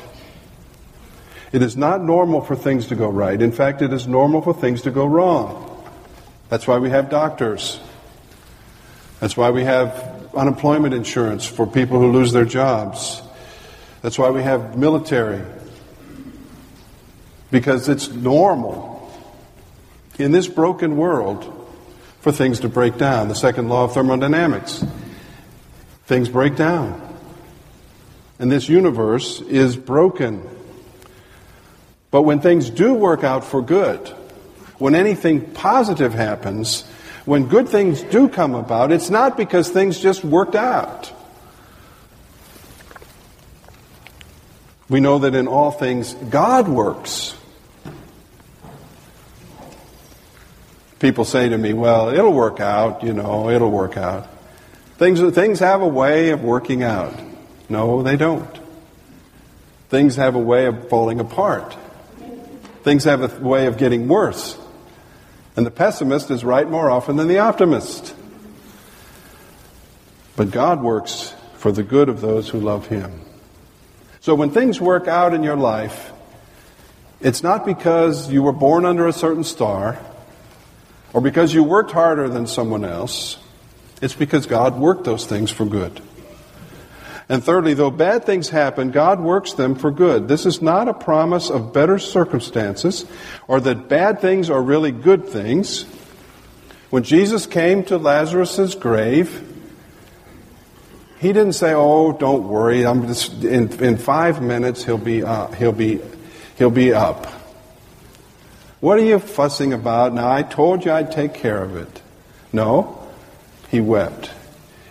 It 1.53 1.63
is 1.63 1.77
not 1.77 2.03
normal 2.03 2.41
for 2.41 2.57
things 2.57 2.87
to 2.87 2.95
go 2.95 3.09
right. 3.09 3.41
In 3.41 3.53
fact, 3.53 3.83
it 3.83 3.93
is 3.93 4.07
normal 4.07 4.43
for 4.43 4.55
things 4.55 4.83
to 4.83 4.91
go 4.91 5.05
wrong. 5.07 5.69
That's 6.49 6.67
why 6.67 6.79
we 6.79 6.91
have 6.91 7.11
doctors. 7.11 7.79
That's 9.21 9.37
why 9.37 9.51
we 9.51 9.65
have 9.65 10.12
unemployment 10.35 10.95
insurance 10.95 11.47
for 11.47 11.67
people 11.67 11.99
who 11.99 12.13
lose 12.13 12.33
their 12.33 12.45
jobs. 12.45 13.23
That's 14.03 14.19
why 14.19 14.31
we 14.31 14.43
have 14.43 14.77
military. 14.77 15.43
Because 17.51 17.89
it's 17.89 18.09
normal 18.09 19.13
in 20.19 20.33
this 20.33 20.49
broken 20.49 20.97
world 20.97 21.59
for 22.21 22.33
things 22.33 22.61
to 22.61 22.69
break 22.69 22.99
down. 22.99 23.29
The 23.29 23.35
second 23.35 23.69
law 23.69 23.85
of 23.85 23.95
thermodynamics. 23.95 24.85
Things 26.07 26.29
break 26.29 26.57
down. 26.57 27.01
And 28.39 28.51
this 28.51 28.69
universe 28.69 29.41
is 29.43 29.77
broken. 29.77 30.49
But 32.11 32.23
when 32.23 32.41
things 32.41 32.71
do 32.71 32.95
work 32.95 33.25
out 33.25 33.45
for 33.45 33.63
good, 33.63 34.09
when 34.79 34.95
anything 34.95 35.53
positive 35.53 36.13
happens, 36.13 36.85
when 37.25 37.47
good 37.47 37.69
things 37.69 38.03
do 38.03 38.29
come 38.29 38.55
about, 38.55 38.91
it's 38.91 39.11
not 39.11 39.37
because 39.37 39.69
things 39.69 39.99
just 39.99 40.25
worked 40.25 40.55
out. 40.55 41.13
We 44.89 45.01
know 45.01 45.21
that 45.21 45.35
in 45.35 45.47
all 45.47 45.71
things, 45.71 46.15
God 46.15 46.69
works. 46.69 47.37
People 50.99 51.25
say 51.25 51.49
to 51.49 51.59
me, 51.59 51.73
well, 51.73 52.11
it'll 52.11 52.33
work 52.33 52.61
out, 52.61 53.03
you 53.03 53.13
know, 53.13 53.51
it'll 53.51 53.71
work 53.71 53.97
out. 53.97 54.29
Things, 54.99 55.21
things 55.35 55.61
have 55.61 55.83
a 55.83 55.89
way 55.89 56.31
of 56.31 56.45
working 56.45 56.83
out. 56.83 57.19
No, 57.69 58.03
they 58.03 58.17
don't. 58.17 58.61
Things 59.89 60.17
have 60.17 60.35
a 60.35 60.39
way 60.39 60.67
of 60.67 60.89
falling 60.89 61.21
apart. 61.21 61.77
Things 62.83 63.05
have 63.05 63.23
a 63.23 63.41
way 63.41 63.67
of 63.67 63.79
getting 63.79 64.09
worse. 64.09 64.59
And 65.57 65.67
the 65.67 65.71
pessimist 65.71 66.31
is 66.31 66.45
right 66.45 66.69
more 66.69 66.91
often 66.91 67.17
than 67.17 67.29
the 67.29 67.39
optimist. 67.39 68.15
But 70.37 70.51
God 70.51 70.83
works 70.83 71.35
for 71.57 71.73
the 71.73 71.83
good 71.83 72.09
of 72.09 72.21
those 72.21 72.49
who 72.49 72.59
love 72.59 72.87
Him. 72.87 73.21
So 74.21 74.35
when 74.35 74.51
things 74.51 74.81
work 74.81 75.09
out 75.09 75.35
in 75.35 75.43
your 75.43 75.57
life, 75.57 76.13
it's 77.21 77.43
not 77.43 77.67
because 77.67 78.31
you 78.31 78.43
were 78.43 78.53
born 78.53 78.85
under 78.85 79.07
a 79.07 79.13
certain 79.13 79.45
star 79.45 79.99
or 81.13 81.21
because 81.21 81.53
you 81.53 81.63
worked 81.63 81.93
harder 81.93 82.29
than 82.29 82.47
someone 82.47 82.85
else. 82.85 83.39
It's 84.01 84.15
because 84.15 84.47
God 84.47 84.79
worked 84.79 85.05
those 85.05 85.27
things 85.27 85.51
for 85.51 85.65
good. 85.65 86.01
And 87.33 87.43
thirdly, 87.43 87.73
though 87.73 87.91
bad 87.91 88.27
things 88.27 88.51
happen, 88.51 88.91
God 88.91 89.19
works 89.19 89.55
them 89.55 89.75
for 89.75 89.91
good. 89.91 90.29
This 90.29 90.45
is 90.45 90.61
not 90.61 90.87
a 90.87 90.93
promise 90.93 91.49
of 91.49 91.73
better 91.73 91.99
circumstances 91.99 93.07
or 93.49 93.59
that 93.59 93.89
bad 93.89 94.21
things 94.21 94.51
are 94.51 94.61
really 94.61 94.93
good 94.93 95.27
things. 95.27 95.85
When 96.91 97.05
Jesus 97.05 97.47
came 97.47 97.85
to 97.85 97.97
Lazarus' 97.97 98.75
grave, 98.75 99.49
he 101.21 101.29
didn't 101.29 101.55
say, 101.55 101.73
"Oh, 101.73 102.13
don't 102.13 102.49
worry. 102.49 102.85
I'm 102.85 103.07
just 103.07 103.43
in, 103.43 103.83
in 103.83 103.97
five 103.97 104.43
minutes 104.43 104.85
he'll 104.85 104.99
be 104.99 105.23
uh, 105.23 105.47
he'll 105.53 105.73
be 105.73 106.03
he'll 106.59 106.69
be 106.69 106.93
up." 106.93 107.25
What 108.81 108.99
are 108.99 109.05
you 109.05 109.19
fussing 109.19 109.73
about? 109.73 110.13
Now 110.13 110.31
I 110.31 110.43
told 110.43 110.85
you 110.85 110.93
I'd 110.93 111.11
take 111.11 111.33
care 111.33 111.63
of 111.63 111.77
it. 111.77 112.03
No, 112.53 113.09
he 113.71 113.81
wept. 113.81 114.31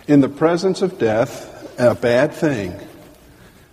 In 0.08 0.22
the 0.22 0.28
presence 0.28 0.82
of 0.82 0.98
death, 0.98 1.50
a 1.78 1.94
bad 1.94 2.32
thing. 2.32 2.78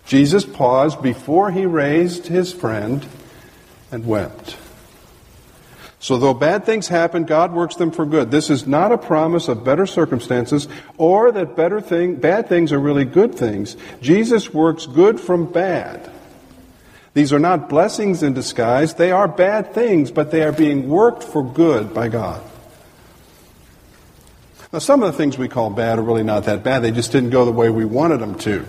Jesus 0.06 0.44
paused 0.44 1.02
before 1.02 1.52
he 1.52 1.66
raised 1.66 2.28
his 2.28 2.52
friend 2.52 3.06
and 3.92 4.06
wept. 4.06 4.58
So, 6.02 6.18
though 6.18 6.34
bad 6.34 6.66
things 6.66 6.88
happen, 6.88 7.26
God 7.26 7.54
works 7.54 7.76
them 7.76 7.92
for 7.92 8.06
good. 8.06 8.32
This 8.32 8.50
is 8.50 8.66
not 8.66 8.94
a 8.94 8.98
promise 8.98 9.50
of 9.50 9.66
better 9.66 9.86
circumstances 9.86 10.68
or 10.98 11.32
that 11.34 11.58
better 11.58 11.82
thing, 11.82 12.16
bad 12.16 12.48
things 12.48 12.72
are 12.72 12.80
really 12.80 13.04
good 13.04 13.36
things. 13.36 13.76
Jesus 14.02 14.54
works 14.54 14.86
good 14.86 15.20
from 15.20 15.52
bad. 15.52 16.10
These 17.14 17.34
are 17.34 17.40
not 17.40 17.68
blessings 17.68 18.24
in 18.24 18.34
disguise. 18.34 18.94
They 18.94 19.12
are 19.12 19.28
bad 19.28 19.74
things, 19.74 20.10
but 20.10 20.32
they 20.32 20.44
are 20.44 20.54
being 20.54 20.88
worked 20.88 21.24
for 21.24 21.44
good 21.44 21.94
by 21.94 22.08
God. 22.08 22.42
Now, 24.72 24.80
some 24.80 25.02
of 25.02 25.12
the 25.12 25.18
things 25.18 25.38
we 25.38 25.48
call 25.48 25.72
bad 25.72 25.98
are 25.98 26.04
really 26.04 26.24
not 26.24 26.44
that 26.44 26.64
bad. 26.64 26.84
They 26.84 26.92
just 26.92 27.12
didn't 27.12 27.32
go 27.32 27.44
the 27.44 27.52
way 27.52 27.70
we 27.70 27.86
wanted 27.86 28.20
them 28.20 28.36
to, 28.40 28.66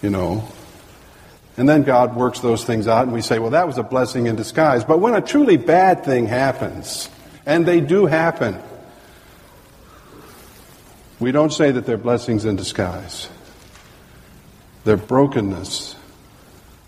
you 0.00 0.08
know. 0.08 0.48
And 1.58 1.68
then 1.68 1.82
God 1.82 2.16
works 2.16 2.40
those 2.40 2.64
things 2.64 2.88
out, 2.88 3.02
and 3.02 3.12
we 3.12 3.20
say, 3.20 3.38
well, 3.38 3.50
that 3.50 3.66
was 3.66 3.76
a 3.76 3.82
blessing 3.82 4.26
in 4.26 4.34
disguise. 4.34 4.82
But 4.82 5.00
when 5.00 5.14
a 5.14 5.20
truly 5.20 5.58
bad 5.58 6.04
thing 6.04 6.26
happens, 6.26 7.10
and 7.44 7.66
they 7.66 7.80
do 7.80 8.06
happen, 8.06 8.58
we 11.20 11.32
don't 11.32 11.52
say 11.52 11.70
that 11.70 11.84
they're 11.84 11.98
blessings 11.98 12.46
in 12.46 12.56
disguise. 12.56 13.28
They're 14.84 14.96
brokenness 14.96 15.96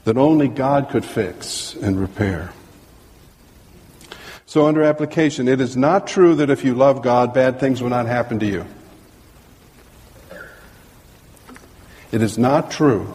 that 0.04 0.16
only 0.16 0.48
God 0.48 0.88
could 0.88 1.04
fix 1.04 1.74
and 1.74 2.00
repair. 2.00 2.52
So, 4.46 4.66
under 4.66 4.84
application, 4.84 5.48
it 5.48 5.60
is 5.60 5.76
not 5.76 6.06
true 6.06 6.36
that 6.36 6.50
if 6.50 6.64
you 6.64 6.74
love 6.74 7.02
God, 7.02 7.34
bad 7.34 7.58
things 7.58 7.82
will 7.82 7.90
not 7.90 8.06
happen 8.06 8.38
to 8.38 8.46
you. 8.46 8.64
It 12.12 12.22
is 12.22 12.38
not 12.38 12.70
true 12.70 13.12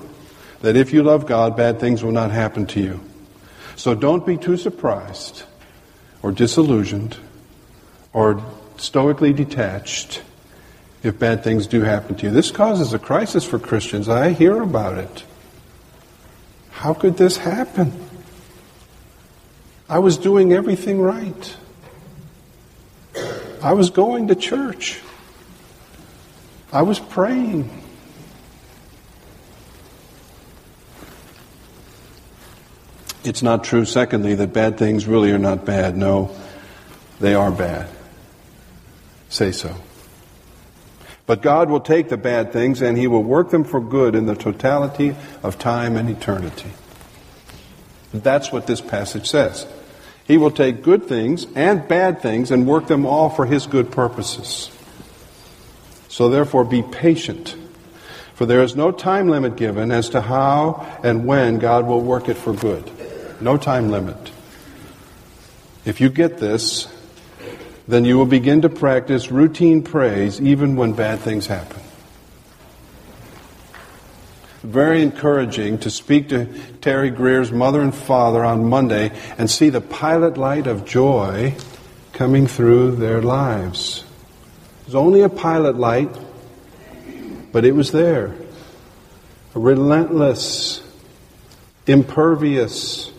that 0.62 0.76
if 0.76 0.92
you 0.92 1.04
love 1.04 1.26
God, 1.26 1.56
bad 1.56 1.80
things 1.80 2.04
will 2.04 2.12
not 2.12 2.32
happen 2.32 2.66
to 2.68 2.82
you. 2.82 3.00
So 3.78 3.96
don't 3.96 4.26
be 4.26 4.38
too 4.38 4.58
surprised 4.58 5.44
or 6.22 6.32
disillusioned 6.34 7.18
or 8.14 8.44
stoically 8.78 9.32
detached 9.32 10.22
if 11.02 11.18
bad 11.18 11.44
things 11.44 11.66
do 11.66 11.82
happen 11.82 12.16
to 12.16 12.28
you. 12.28 12.32
This 12.32 12.52
causes 12.52 12.94
a 12.94 13.00
crisis 13.00 13.46
for 13.46 13.58
Christians. 13.58 14.10
I 14.10 14.34
hear 14.34 14.62
about 14.62 14.98
it. 14.98 15.24
How 16.72 16.94
could 16.94 17.18
this 17.18 17.38
happen? 17.38 18.11
I 19.92 20.00
was 20.00 20.18
doing 20.18 20.54
everything 20.54 21.02
right. 21.02 21.58
I 23.62 23.74
was 23.74 23.90
going 23.90 24.30
to 24.30 24.36
church. 24.36 25.02
I 26.72 26.84
was 26.84 26.98
praying. 26.98 27.70
It's 33.26 33.44
not 33.44 33.66
true, 33.66 33.84
secondly, 33.84 34.34
that 34.36 34.54
bad 34.54 34.78
things 34.78 35.08
really 35.08 35.34
are 35.34 35.38
not 35.38 35.66
bad. 35.66 35.98
No, 35.98 36.34
they 37.20 37.36
are 37.36 37.52
bad. 37.52 37.90
Say 39.28 39.52
so. 39.52 39.76
But 41.26 41.42
God 41.42 41.70
will 41.70 41.82
take 41.82 42.08
the 42.08 42.16
bad 42.16 42.54
things 42.54 42.82
and 42.82 42.98
He 42.98 43.08
will 43.08 43.24
work 43.24 43.50
them 43.50 43.66
for 43.66 43.82
good 43.82 44.16
in 44.16 44.26
the 44.26 44.36
totality 44.36 45.18
of 45.44 45.60
time 45.60 45.98
and 45.98 46.10
eternity. 46.10 46.72
That's 48.14 48.54
what 48.54 48.68
this 48.68 48.80
passage 48.80 49.30
says. 49.30 49.68
He 50.26 50.38
will 50.38 50.52
take 50.52 50.84
good 50.84 51.06
things 51.06 51.46
and 51.56 51.88
bad 51.88 52.22
things 52.22 52.52
and 52.52 52.68
work 52.68 52.88
them 52.88 53.06
all 53.06 53.30
for 53.30 53.46
His 53.46 53.68
good 53.68 53.92
purposes. 53.92 54.72
So 56.08 56.30
therefore, 56.30 56.66
be 56.66 56.82
patient. 56.82 57.56
For 58.36 58.46
there 58.46 58.64
is 58.64 58.76
no 58.76 58.92
time 58.92 59.28
limit 59.28 59.56
given 59.56 59.92
as 59.92 60.10
to 60.10 60.22
how 60.22 61.00
and 61.04 61.26
when 61.26 61.60
God 61.60 61.86
will 61.86 62.02
work 62.02 62.28
it 62.30 62.38
for 62.38 62.54
good. 62.54 62.90
No 63.42 63.58
time 63.58 63.92
limit. 63.92 64.32
If 65.86 66.02
you 66.02 66.10
get 66.10 66.38
this, 66.38 66.88
then 67.88 68.06
you 68.06 68.18
will 68.18 68.26
begin 68.26 68.62
to 68.62 68.70
practice 68.70 69.32
routine 69.32 69.84
praise 69.84 70.40
even 70.40 70.76
when 70.76 70.94
bad 70.94 71.20
things 71.20 71.48
happen 71.48 71.81
very 74.64 75.02
encouraging 75.02 75.80
to 75.80 75.90
speak 75.90 76.30
to 76.30 76.46
Terry 76.82 77.10
Greer's 77.10 77.52
mother 77.52 77.82
and 77.82 77.94
father 77.94 78.44
on 78.44 78.70
Monday 78.70 79.12
and 79.38 79.50
see 79.50 79.70
the 79.70 79.82
pilot 79.82 80.38
light 80.38 80.68
of 80.68 80.86
joy 80.86 81.56
coming 82.14 82.46
through 82.46 82.96
their 82.98 83.22
lives. 83.22 84.04
It 84.82 84.88
was 84.88 84.96
only 84.96 85.22
a 85.22 85.30
pilot 85.30 85.78
light, 85.78 86.16
but 87.52 87.66
it 87.66 87.74
was 87.74 87.92
there. 87.92 88.36
A 89.56 89.60
relentless, 89.60 90.84
impervious, 91.88 93.12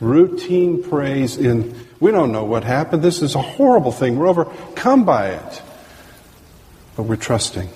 routine 0.00 0.82
praise 0.82 1.36
in, 1.36 1.74
we 1.98 2.10
don't 2.10 2.30
know 2.30 2.44
what 2.44 2.62
happened. 2.62 3.02
This 3.02 3.22
is 3.22 3.34
a 3.34 3.42
horrible 3.42 3.92
thing. 3.92 4.16
We're 4.16 4.28
overcome 4.28 5.04
by 5.04 5.30
it. 5.30 5.62
But 6.94 7.04
we're 7.04 7.16
trusting. 7.16 7.68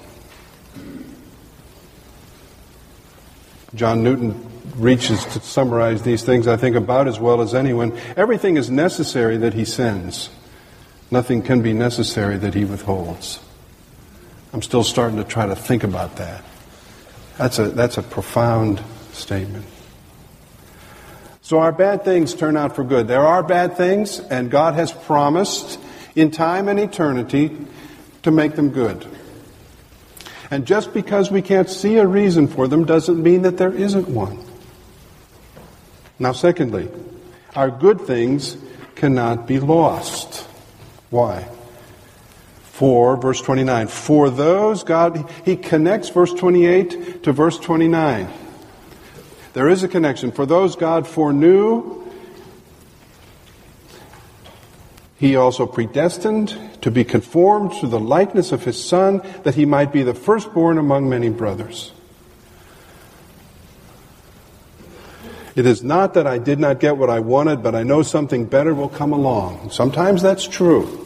John 3.74 4.02
Newton 4.02 4.48
reaches 4.76 5.24
to 5.26 5.40
summarize 5.40 6.02
these 6.02 6.22
things, 6.22 6.46
I 6.46 6.56
think, 6.56 6.76
about 6.76 7.08
as 7.08 7.20
well 7.20 7.40
as 7.40 7.54
anyone. 7.54 7.96
Everything 8.16 8.56
is 8.56 8.70
necessary 8.70 9.36
that 9.38 9.54
he 9.54 9.64
sends. 9.64 10.30
Nothing 11.10 11.42
can 11.42 11.62
be 11.62 11.72
necessary 11.72 12.36
that 12.38 12.54
he 12.54 12.64
withholds. 12.64 13.40
I'm 14.52 14.62
still 14.62 14.84
starting 14.84 15.18
to 15.18 15.24
try 15.24 15.46
to 15.46 15.56
think 15.56 15.84
about 15.84 16.16
that. 16.16 16.44
That's 17.36 17.58
a, 17.58 17.68
that's 17.68 17.98
a 17.98 18.02
profound 18.02 18.82
statement. 19.12 19.66
So 21.42 21.58
our 21.58 21.72
bad 21.72 22.04
things 22.04 22.34
turn 22.34 22.56
out 22.56 22.76
for 22.76 22.84
good. 22.84 23.08
There 23.08 23.26
are 23.26 23.42
bad 23.42 23.76
things, 23.76 24.20
and 24.20 24.50
God 24.50 24.74
has 24.74 24.92
promised 24.92 25.80
in 26.14 26.30
time 26.30 26.68
and 26.68 26.78
eternity 26.78 27.56
to 28.22 28.30
make 28.30 28.54
them 28.54 28.70
good. 28.70 29.06
And 30.50 30.66
just 30.66 30.92
because 30.92 31.30
we 31.30 31.42
can't 31.42 31.70
see 31.70 31.96
a 31.96 32.06
reason 32.06 32.48
for 32.48 32.66
them 32.66 32.84
doesn't 32.84 33.22
mean 33.22 33.42
that 33.42 33.56
there 33.56 33.72
isn't 33.72 34.08
one. 34.08 34.44
Now, 36.18 36.32
secondly, 36.32 36.88
our 37.54 37.70
good 37.70 38.00
things 38.00 38.56
cannot 38.94 39.46
be 39.46 39.60
lost. 39.60 40.46
Why? 41.08 41.48
For, 42.62 43.16
verse 43.16 43.40
29, 43.40 43.86
for 43.88 44.28
those 44.30 44.82
God, 44.82 45.30
he 45.44 45.56
connects 45.56 46.08
verse 46.08 46.32
28 46.32 47.22
to 47.24 47.32
verse 47.32 47.58
29. 47.58 48.28
There 49.52 49.68
is 49.68 49.82
a 49.82 49.88
connection. 49.88 50.32
For 50.32 50.46
those 50.46 50.76
God 50.76 51.06
foreknew, 51.06 51.99
He 55.20 55.36
also 55.36 55.66
predestined 55.66 56.58
to 56.80 56.90
be 56.90 57.04
conformed 57.04 57.74
to 57.80 57.86
the 57.86 58.00
likeness 58.00 58.52
of 58.52 58.64
his 58.64 58.82
Son, 58.82 59.20
that 59.42 59.54
he 59.54 59.66
might 59.66 59.92
be 59.92 60.02
the 60.02 60.14
firstborn 60.14 60.78
among 60.78 61.10
many 61.10 61.28
brothers. 61.28 61.92
It 65.54 65.66
is 65.66 65.82
not 65.82 66.14
that 66.14 66.26
I 66.26 66.38
did 66.38 66.58
not 66.58 66.80
get 66.80 66.96
what 66.96 67.10
I 67.10 67.20
wanted, 67.20 67.62
but 67.62 67.74
I 67.74 67.82
know 67.82 68.00
something 68.00 68.46
better 68.46 68.72
will 68.72 68.88
come 68.88 69.12
along. 69.12 69.72
Sometimes 69.72 70.22
that's 70.22 70.48
true. 70.48 70.96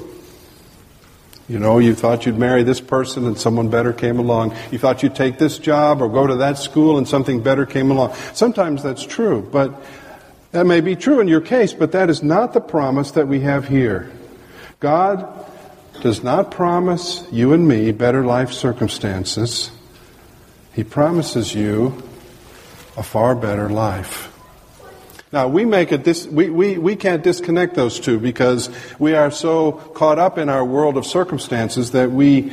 You 1.49 1.59
know, 1.59 1.80
you 1.80 1.97
thought 1.97 2.25
you'd 2.25 2.38
marry 2.38 2.62
this 2.62 2.80
person 2.80 3.26
and 3.26 3.37
someone 3.37 3.68
better 3.68 3.92
came 3.92 4.21
along. 4.21 4.54
You 4.71 4.78
thought 4.78 5.02
you'd 5.02 5.16
take 5.16 5.38
this 5.38 5.59
job 5.59 6.00
or 6.00 6.09
go 6.09 6.28
to 6.28 6.37
that 6.37 6.56
school 6.56 6.99
and 6.99 7.09
something 7.09 7.42
better 7.42 7.66
came 7.66 7.90
along. 7.90 8.14
Sometimes 8.33 8.80
that's 8.80 9.04
true, 9.04 9.47
but 9.50 9.75
that 10.54 10.66
may 10.66 10.80
be 10.80 10.94
true 10.94 11.18
in 11.18 11.26
your 11.26 11.40
case, 11.40 11.73
but 11.73 11.90
that 11.90 12.08
is 12.08 12.23
not 12.23 12.52
the 12.52 12.61
promise 12.61 13.11
that 13.11 13.26
we 13.26 13.40
have 13.40 13.66
here. 13.66 14.08
God 14.78 15.28
does 16.00 16.23
not 16.23 16.52
promise 16.52 17.26
you 17.32 17.52
and 17.52 17.66
me 17.66 17.90
better 17.90 18.25
life 18.25 18.52
circumstances. 18.52 19.73
He 20.73 20.84
promises 20.84 21.56
you 21.56 22.00
a 22.96 23.02
far 23.02 23.34
better 23.34 23.68
life. 23.68 24.30
Now, 25.32 25.49
we 25.49 25.64
make 25.64 25.90
a 25.90 25.99
dis- 25.99 26.28
we, 26.28 26.50
we, 26.50 26.78
we 26.78 26.94
can't 26.94 27.25
disconnect 27.25 27.75
those 27.75 27.99
two 27.99 28.20
because 28.20 28.70
we 29.00 29.14
are 29.14 29.32
so 29.32 29.73
caught 29.73 30.20
up 30.20 30.38
in 30.38 30.49
our 30.49 30.64
world 30.64 30.96
of 30.96 31.04
circumstances 31.04 31.90
that 31.90 32.12
we, 32.12 32.52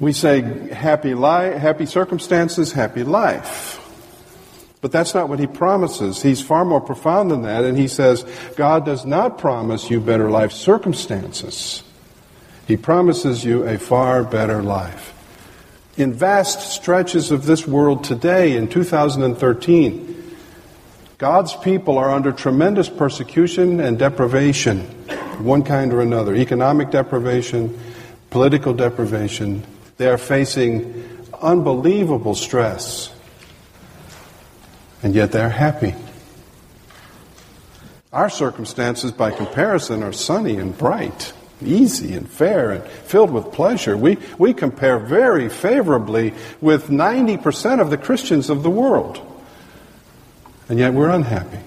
we 0.00 0.12
say 0.12 0.40
happy, 0.72 1.14
li- 1.14 1.56
happy 1.56 1.86
circumstances, 1.86 2.72
happy 2.72 3.04
life. 3.04 3.85
But 4.80 4.92
that's 4.92 5.14
not 5.14 5.28
what 5.28 5.38
he 5.38 5.46
promises. 5.46 6.22
He's 6.22 6.40
far 6.40 6.64
more 6.64 6.80
profound 6.80 7.30
than 7.30 7.42
that, 7.42 7.64
and 7.64 7.78
he 7.78 7.88
says, 7.88 8.24
God 8.56 8.84
does 8.84 9.04
not 9.04 9.38
promise 9.38 9.90
you 9.90 10.00
better 10.00 10.30
life 10.30 10.52
circumstances. 10.52 11.82
He 12.66 12.76
promises 12.76 13.44
you 13.44 13.66
a 13.66 13.78
far 13.78 14.24
better 14.24 14.62
life. 14.62 15.12
In 15.96 16.12
vast 16.12 16.72
stretches 16.72 17.30
of 17.30 17.46
this 17.46 17.66
world 17.66 18.04
today, 18.04 18.56
in 18.56 18.68
2013, 18.68 20.36
God's 21.16 21.56
people 21.56 21.96
are 21.96 22.10
under 22.10 22.30
tremendous 22.30 22.90
persecution 22.90 23.80
and 23.80 23.98
deprivation, 23.98 24.80
one 25.42 25.62
kind 25.62 25.94
or 25.94 26.02
another 26.02 26.34
economic 26.34 26.90
deprivation, 26.90 27.78
political 28.28 28.74
deprivation. 28.74 29.64
They 29.96 30.08
are 30.08 30.18
facing 30.18 31.24
unbelievable 31.40 32.34
stress 32.34 33.15
and 35.02 35.14
yet 35.14 35.32
they're 35.32 35.50
happy. 35.50 35.94
Our 38.12 38.30
circumstances, 38.30 39.12
by 39.12 39.30
comparison, 39.30 40.02
are 40.02 40.12
sunny 40.12 40.56
and 40.56 40.76
bright, 40.76 41.32
easy 41.62 42.14
and 42.14 42.28
fair, 42.28 42.70
and 42.70 42.84
filled 42.84 43.30
with 43.30 43.52
pleasure. 43.52 43.96
We, 43.96 44.16
we 44.38 44.54
compare 44.54 44.98
very 44.98 45.48
favorably 45.48 46.32
with 46.60 46.88
90% 46.88 47.80
of 47.80 47.90
the 47.90 47.98
Christians 47.98 48.48
of 48.48 48.62
the 48.62 48.70
world. 48.70 49.20
And 50.68 50.78
yet 50.78 50.94
we're 50.94 51.10
unhappy. 51.10 51.58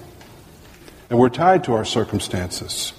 And 1.08 1.18
we're 1.18 1.28
tied 1.28 1.64
to 1.64 1.74
our 1.74 1.84
circumstances. 1.84 2.92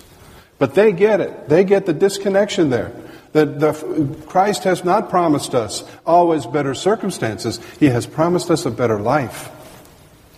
But 0.57 0.75
they 0.75 0.91
get 0.91 1.19
it. 1.19 1.49
They 1.49 1.63
get 1.63 1.85
the 1.85 1.93
disconnection 1.93 2.69
there. 2.69 2.93
That 3.33 3.59
the, 3.59 4.15
Christ 4.27 4.63
has 4.63 4.83
not 4.83 5.09
promised 5.09 5.55
us 5.55 5.83
always 6.05 6.45
better 6.45 6.73
circumstances. 6.73 7.59
He 7.79 7.87
has 7.87 8.05
promised 8.05 8.49
us 8.49 8.65
a 8.65 8.71
better 8.71 8.99
life 8.99 9.49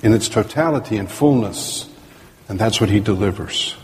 in 0.03 0.13
its 0.13 0.29
totality 0.29 0.97
and 0.97 1.09
fullness. 1.09 1.89
And 2.47 2.59
that's 2.59 2.79
what 2.79 2.89
he 2.89 2.99
delivers. 2.99 3.75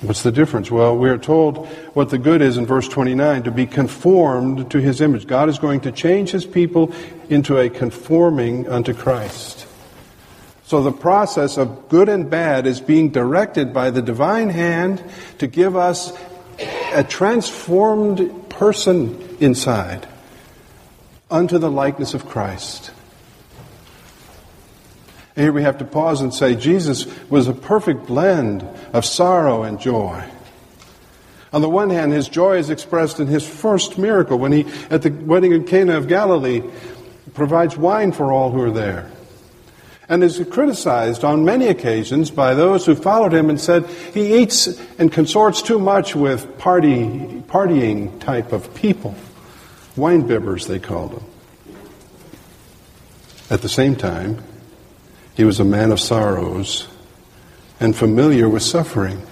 What's 0.00 0.22
the 0.22 0.32
difference? 0.32 0.70
Well, 0.70 0.96
we 0.96 1.10
are 1.10 1.18
told 1.18 1.66
what 1.94 2.10
the 2.10 2.18
good 2.18 2.42
is 2.42 2.56
in 2.56 2.66
verse 2.66 2.88
29 2.88 3.44
to 3.44 3.50
be 3.50 3.66
conformed 3.66 4.70
to 4.70 4.80
his 4.80 5.00
image. 5.00 5.26
God 5.26 5.48
is 5.48 5.58
going 5.58 5.80
to 5.82 5.92
change 5.92 6.30
his 6.30 6.44
people 6.44 6.92
into 7.28 7.58
a 7.58 7.68
conforming 7.68 8.68
unto 8.68 8.94
Christ. 8.94 9.66
So 10.64 10.82
the 10.82 10.90
process 10.90 11.56
of 11.56 11.88
good 11.88 12.08
and 12.08 12.30
bad 12.30 12.66
is 12.66 12.80
being 12.80 13.10
directed 13.10 13.72
by 13.72 13.90
the 13.90 14.02
divine 14.02 14.50
hand 14.50 15.04
to 15.38 15.46
give 15.46 15.76
us 15.76 16.12
a 16.92 17.04
transformed 17.04 18.48
person 18.48 19.36
inside 19.38 20.08
unto 21.30 21.58
the 21.58 21.70
likeness 21.70 22.14
of 22.14 22.26
Christ. 22.26 22.90
Here 25.34 25.52
we 25.52 25.62
have 25.62 25.78
to 25.78 25.84
pause 25.84 26.20
and 26.20 26.32
say 26.32 26.54
Jesus 26.54 27.06
was 27.30 27.48
a 27.48 27.54
perfect 27.54 28.06
blend 28.06 28.62
of 28.92 29.04
sorrow 29.04 29.62
and 29.62 29.80
joy. 29.80 30.24
On 31.52 31.60
the 31.60 31.68
one 31.68 31.90
hand, 31.90 32.12
his 32.12 32.28
joy 32.28 32.58
is 32.58 32.70
expressed 32.70 33.20
in 33.20 33.26
his 33.26 33.46
first 33.46 33.98
miracle 33.98 34.38
when 34.38 34.52
he, 34.52 34.66
at 34.90 35.02
the 35.02 35.10
wedding 35.10 35.52
in 35.52 35.64
Cana 35.64 35.96
of 35.96 36.08
Galilee, 36.08 36.62
provides 37.34 37.76
wine 37.76 38.12
for 38.12 38.32
all 38.32 38.50
who 38.50 38.62
are 38.62 38.70
there. 38.70 39.10
And 40.08 40.22
is 40.22 40.44
criticized 40.50 41.24
on 41.24 41.44
many 41.44 41.68
occasions 41.68 42.30
by 42.30 42.54
those 42.54 42.84
who 42.84 42.94
followed 42.94 43.32
him 43.32 43.48
and 43.48 43.60
said 43.60 43.86
he 43.86 44.42
eats 44.42 44.66
and 44.98 45.10
consorts 45.10 45.62
too 45.62 45.78
much 45.78 46.14
with 46.14 46.58
party, 46.58 47.42
partying 47.46 48.18
type 48.20 48.52
of 48.52 48.74
people. 48.74 49.14
Wine 49.96 50.26
bibbers, 50.26 50.66
they 50.66 50.78
called 50.78 51.12
them. 51.12 51.24
At 53.48 53.62
the 53.62 53.68
same 53.68 53.96
time, 53.96 54.42
he 55.34 55.44
was 55.44 55.60
a 55.60 55.64
man 55.64 55.90
of 55.92 56.00
sorrows 56.00 56.88
and 57.80 57.96
familiar 57.96 58.48
with 58.48 58.62
suffering. 58.62 59.22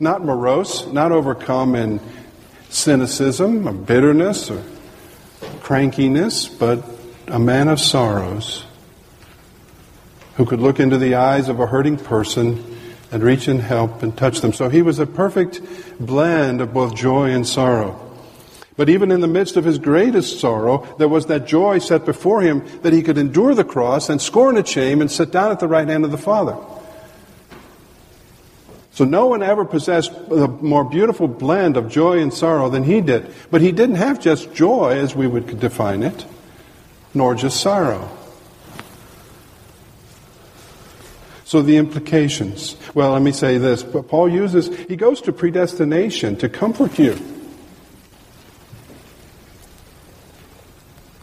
Not 0.00 0.24
morose, 0.24 0.86
not 0.86 1.12
overcome 1.12 1.74
in 1.74 2.00
cynicism 2.68 3.68
or 3.68 3.72
bitterness 3.72 4.50
or 4.50 4.62
crankiness, 5.60 6.48
but 6.48 6.84
a 7.28 7.38
man 7.38 7.68
of 7.68 7.78
sorrows 7.80 8.64
who 10.36 10.46
could 10.46 10.60
look 10.60 10.80
into 10.80 10.98
the 10.98 11.14
eyes 11.14 11.48
of 11.48 11.60
a 11.60 11.66
hurting 11.66 11.98
person 11.98 12.64
and 13.12 13.22
reach 13.22 13.46
and 13.46 13.60
help 13.60 14.02
and 14.02 14.16
touch 14.16 14.40
them. 14.40 14.52
So 14.52 14.70
he 14.70 14.82
was 14.82 14.98
a 14.98 15.06
perfect 15.06 15.60
blend 16.00 16.60
of 16.60 16.72
both 16.72 16.94
joy 16.94 17.30
and 17.30 17.46
sorrow. 17.46 18.01
But 18.76 18.88
even 18.88 19.10
in 19.10 19.20
the 19.20 19.28
midst 19.28 19.56
of 19.56 19.64
his 19.64 19.78
greatest 19.78 20.40
sorrow, 20.40 20.86
there 20.98 21.08
was 21.08 21.26
that 21.26 21.46
joy 21.46 21.78
set 21.78 22.06
before 22.06 22.40
him 22.40 22.64
that 22.82 22.92
he 22.92 23.02
could 23.02 23.18
endure 23.18 23.54
the 23.54 23.64
cross 23.64 24.08
and 24.08 24.20
scorn 24.20 24.56
its 24.56 24.70
shame 24.70 25.00
and 25.00 25.10
sit 25.10 25.30
down 25.30 25.52
at 25.52 25.60
the 25.60 25.68
right 25.68 25.86
hand 25.86 26.04
of 26.04 26.10
the 26.10 26.18
Father. 26.18 26.56
So 28.92 29.04
no 29.04 29.26
one 29.26 29.42
ever 29.42 29.64
possessed 29.64 30.12
a 30.12 30.48
more 30.48 30.84
beautiful 30.84 31.26
blend 31.26 31.76
of 31.76 31.90
joy 31.90 32.18
and 32.18 32.32
sorrow 32.32 32.68
than 32.68 32.84
he 32.84 33.00
did. 33.00 33.32
But 33.50 33.62
he 33.62 33.72
didn't 33.72 33.96
have 33.96 34.20
just 34.20 34.52
joy 34.52 34.98
as 34.98 35.14
we 35.14 35.26
would 35.26 35.60
define 35.60 36.02
it, 36.02 36.26
nor 37.14 37.34
just 37.34 37.60
sorrow. 37.60 38.10
So 41.44 41.60
the 41.60 41.76
implications. 41.76 42.76
Well, 42.94 43.12
let 43.12 43.22
me 43.22 43.32
say 43.32 43.58
this. 43.58 43.82
But 43.82 44.08
Paul 44.08 44.30
uses, 44.30 44.74
he 44.86 44.96
goes 44.96 45.20
to 45.22 45.32
predestination 45.32 46.36
to 46.36 46.48
comfort 46.48 46.98
you. 46.98 47.18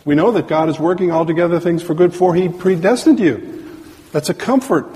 We 0.10 0.16
know 0.16 0.32
that 0.32 0.48
God 0.48 0.70
is 0.70 0.80
working 0.80 1.12
altogether 1.12 1.60
things 1.60 1.84
for 1.84 1.94
good, 1.94 2.16
for 2.16 2.34
He 2.34 2.50
predestined 2.50 3.20
you. 3.20 3.64
That's 4.12 4.28
a 4.28 4.34
comfort. 4.34 4.92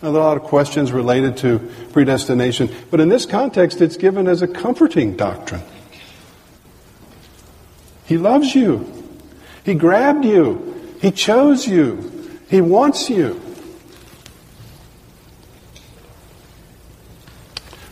Now, 0.00 0.10
there 0.10 0.22
are 0.22 0.24
a 0.24 0.28
lot 0.28 0.36
of 0.38 0.44
questions 0.44 0.90
related 0.90 1.36
to 1.36 1.58
predestination, 1.92 2.74
but 2.90 2.98
in 2.98 3.10
this 3.10 3.26
context, 3.26 3.82
it's 3.82 3.98
given 3.98 4.26
as 4.26 4.40
a 4.40 4.48
comforting 4.48 5.18
doctrine. 5.18 5.60
He 8.06 8.16
loves 8.16 8.54
you. 8.54 8.90
He 9.66 9.74
grabbed 9.74 10.24
you. 10.24 10.96
He 11.02 11.10
chose 11.10 11.66
you. 11.66 12.40
He 12.48 12.62
wants 12.62 13.10
you. 13.10 13.38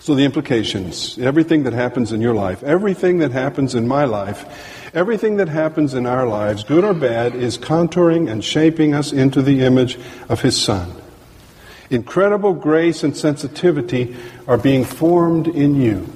So 0.01 0.07
So, 0.07 0.15
the 0.15 0.25
implications 0.25 1.19
everything 1.19 1.65
that 1.65 1.75
happens 1.75 2.13
in 2.13 2.23
your 2.23 2.35
life, 2.35 2.63
everything 2.63 3.19
that 3.19 3.31
happens 3.31 3.75
in 3.75 3.87
my 3.87 4.07
life, 4.07 4.80
everything 4.95 5.37
that 5.37 5.49
happens 5.49 5.95
in 5.95 6.07
our 6.07 6.27
lives, 6.27 6.65
good 6.65 6.85
or 6.85 6.95
bad, 6.95 7.35
is 7.35 7.59
contouring 7.59 8.31
and 8.31 8.45
shaping 8.45 8.95
us 8.95 9.13
into 9.13 9.43
the 9.43 9.61
image 9.61 9.99
of 10.29 10.41
His 10.43 10.61
Son. 10.61 10.93
Incredible 11.91 12.55
grace 12.55 13.03
and 13.03 13.17
sensitivity 13.17 14.17
are 14.47 14.59
being 14.59 14.85
formed 14.85 15.49
in 15.49 15.75
you. 15.75 16.07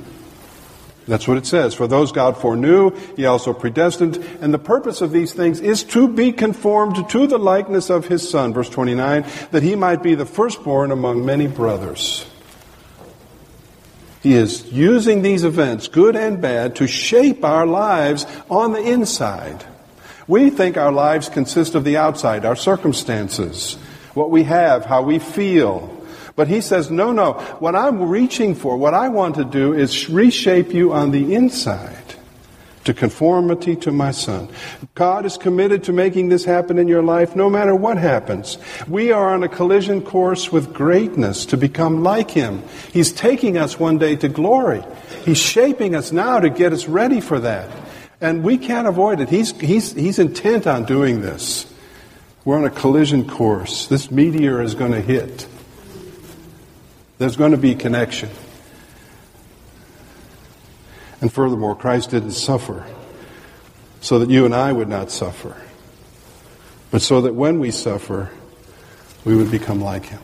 That's 1.06 1.28
what 1.28 1.36
it 1.36 1.46
says. 1.46 1.74
For 1.74 1.86
those 1.86 2.12
God 2.12 2.36
foreknew, 2.38 2.90
He 3.16 3.26
also 3.26 3.52
predestined. 3.52 4.16
And 4.40 4.54
the 4.54 4.58
purpose 4.58 5.00
of 5.00 5.12
these 5.12 5.32
things 5.32 5.60
is 5.60 5.84
to 5.84 6.08
be 6.08 6.32
conformed 6.32 7.08
to 7.10 7.26
the 7.26 7.38
likeness 7.38 7.90
of 7.90 8.06
His 8.06 8.28
Son, 8.28 8.54
verse 8.54 8.70
29, 8.70 9.24
that 9.50 9.62
He 9.62 9.74
might 9.74 10.02
be 10.02 10.14
the 10.14 10.26
firstborn 10.26 10.90
among 10.90 11.24
many 11.24 11.46
brothers. 11.46 12.26
He 14.24 14.32
is 14.32 14.72
using 14.72 15.20
these 15.20 15.44
events, 15.44 15.86
good 15.86 16.16
and 16.16 16.40
bad, 16.40 16.76
to 16.76 16.86
shape 16.86 17.44
our 17.44 17.66
lives 17.66 18.24
on 18.48 18.72
the 18.72 18.80
inside. 18.80 19.62
We 20.26 20.48
think 20.48 20.78
our 20.78 20.90
lives 20.90 21.28
consist 21.28 21.74
of 21.74 21.84
the 21.84 21.98
outside, 21.98 22.46
our 22.46 22.56
circumstances, 22.56 23.74
what 24.14 24.30
we 24.30 24.44
have, 24.44 24.86
how 24.86 25.02
we 25.02 25.18
feel. 25.18 25.94
But 26.36 26.48
he 26.48 26.62
says, 26.62 26.90
no, 26.90 27.12
no. 27.12 27.34
What 27.58 27.76
I'm 27.76 28.08
reaching 28.08 28.54
for, 28.54 28.78
what 28.78 28.94
I 28.94 29.10
want 29.10 29.34
to 29.34 29.44
do 29.44 29.74
is 29.74 30.08
reshape 30.08 30.72
you 30.72 30.94
on 30.94 31.10
the 31.10 31.34
inside 31.34 32.03
to 32.84 32.94
conformity 32.94 33.76
to 33.76 33.90
my 33.90 34.10
son. 34.10 34.48
God 34.94 35.26
is 35.26 35.36
committed 35.36 35.84
to 35.84 35.92
making 35.92 36.28
this 36.28 36.44
happen 36.44 36.78
in 36.78 36.88
your 36.88 37.02
life 37.02 37.34
no 37.34 37.50
matter 37.50 37.74
what 37.74 37.98
happens. 37.98 38.58
We 38.86 39.12
are 39.12 39.34
on 39.34 39.42
a 39.42 39.48
collision 39.48 40.02
course 40.02 40.52
with 40.52 40.72
greatness 40.72 41.46
to 41.46 41.56
become 41.56 42.02
like 42.02 42.30
him. 42.30 42.62
He's 42.92 43.12
taking 43.12 43.56
us 43.56 43.78
one 43.78 43.98
day 43.98 44.16
to 44.16 44.28
glory. 44.28 44.84
He's 45.24 45.38
shaping 45.38 45.94
us 45.94 46.12
now 46.12 46.40
to 46.40 46.50
get 46.50 46.72
us 46.72 46.86
ready 46.86 47.20
for 47.20 47.40
that. 47.40 47.70
And 48.20 48.42
we 48.42 48.58
can't 48.58 48.86
avoid 48.86 49.20
it. 49.20 49.28
He's, 49.28 49.58
he's, 49.60 49.92
he's 49.92 50.18
intent 50.18 50.66
on 50.66 50.84
doing 50.84 51.20
this. 51.20 51.70
We're 52.44 52.58
on 52.58 52.64
a 52.64 52.70
collision 52.70 53.28
course. 53.28 53.86
This 53.86 54.10
meteor 54.10 54.62
is 54.62 54.74
going 54.74 54.92
to 54.92 55.00
hit. 55.00 55.46
There's 57.18 57.36
going 57.36 57.52
to 57.52 57.58
be 57.58 57.74
connection. 57.74 58.28
And 61.24 61.32
furthermore, 61.32 61.74
Christ 61.74 62.10
didn't 62.10 62.32
suffer 62.32 62.84
so 64.02 64.18
that 64.18 64.28
you 64.28 64.44
and 64.44 64.54
I 64.54 64.70
would 64.70 64.90
not 64.90 65.10
suffer, 65.10 65.56
but 66.90 67.00
so 67.00 67.22
that 67.22 67.34
when 67.34 67.60
we 67.60 67.70
suffer, 67.70 68.30
we 69.24 69.34
would 69.34 69.50
become 69.50 69.80
like 69.80 70.04
him. 70.04 70.20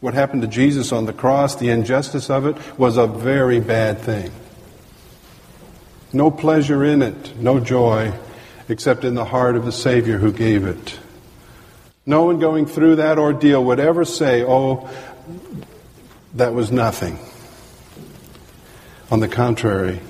What 0.00 0.14
happened 0.14 0.42
to 0.42 0.48
Jesus 0.48 0.90
on 0.90 1.06
the 1.06 1.12
cross, 1.12 1.54
the 1.54 1.68
injustice 1.68 2.28
of 2.28 2.44
it, 2.44 2.56
was 2.76 2.96
a 2.96 3.06
very 3.06 3.60
bad 3.60 4.00
thing. 4.00 4.32
No 6.12 6.32
pleasure 6.32 6.82
in 6.82 7.02
it, 7.02 7.36
no 7.36 7.60
joy, 7.60 8.12
except 8.68 9.04
in 9.04 9.14
the 9.14 9.26
heart 9.26 9.54
of 9.54 9.64
the 9.64 9.70
Savior 9.70 10.18
who 10.18 10.32
gave 10.32 10.66
it. 10.66 10.98
No 12.04 12.24
one 12.24 12.40
going 12.40 12.66
through 12.66 12.96
that 12.96 13.16
ordeal 13.16 13.62
would 13.66 13.78
ever 13.78 14.04
say, 14.04 14.42
oh, 14.42 14.90
that 16.34 16.52
was 16.52 16.72
nothing. 16.72 17.16
On 19.10 19.20
the 19.20 19.28
contrary, 19.28 20.00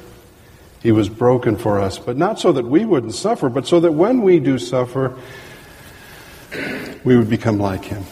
he 0.82 0.92
was 0.92 1.08
broken 1.08 1.56
for 1.56 1.78
us, 1.78 1.98
but 1.98 2.16
not 2.16 2.40
so 2.40 2.52
that 2.52 2.64
we 2.64 2.84
wouldn't 2.84 3.14
suffer, 3.14 3.48
but 3.48 3.66
so 3.66 3.80
that 3.80 3.92
when 3.92 4.22
we 4.22 4.40
do 4.40 4.58
suffer, 4.58 5.16
we 7.04 7.16
would 7.16 7.30
become 7.30 7.58
like 7.58 7.84
him. 7.84 8.04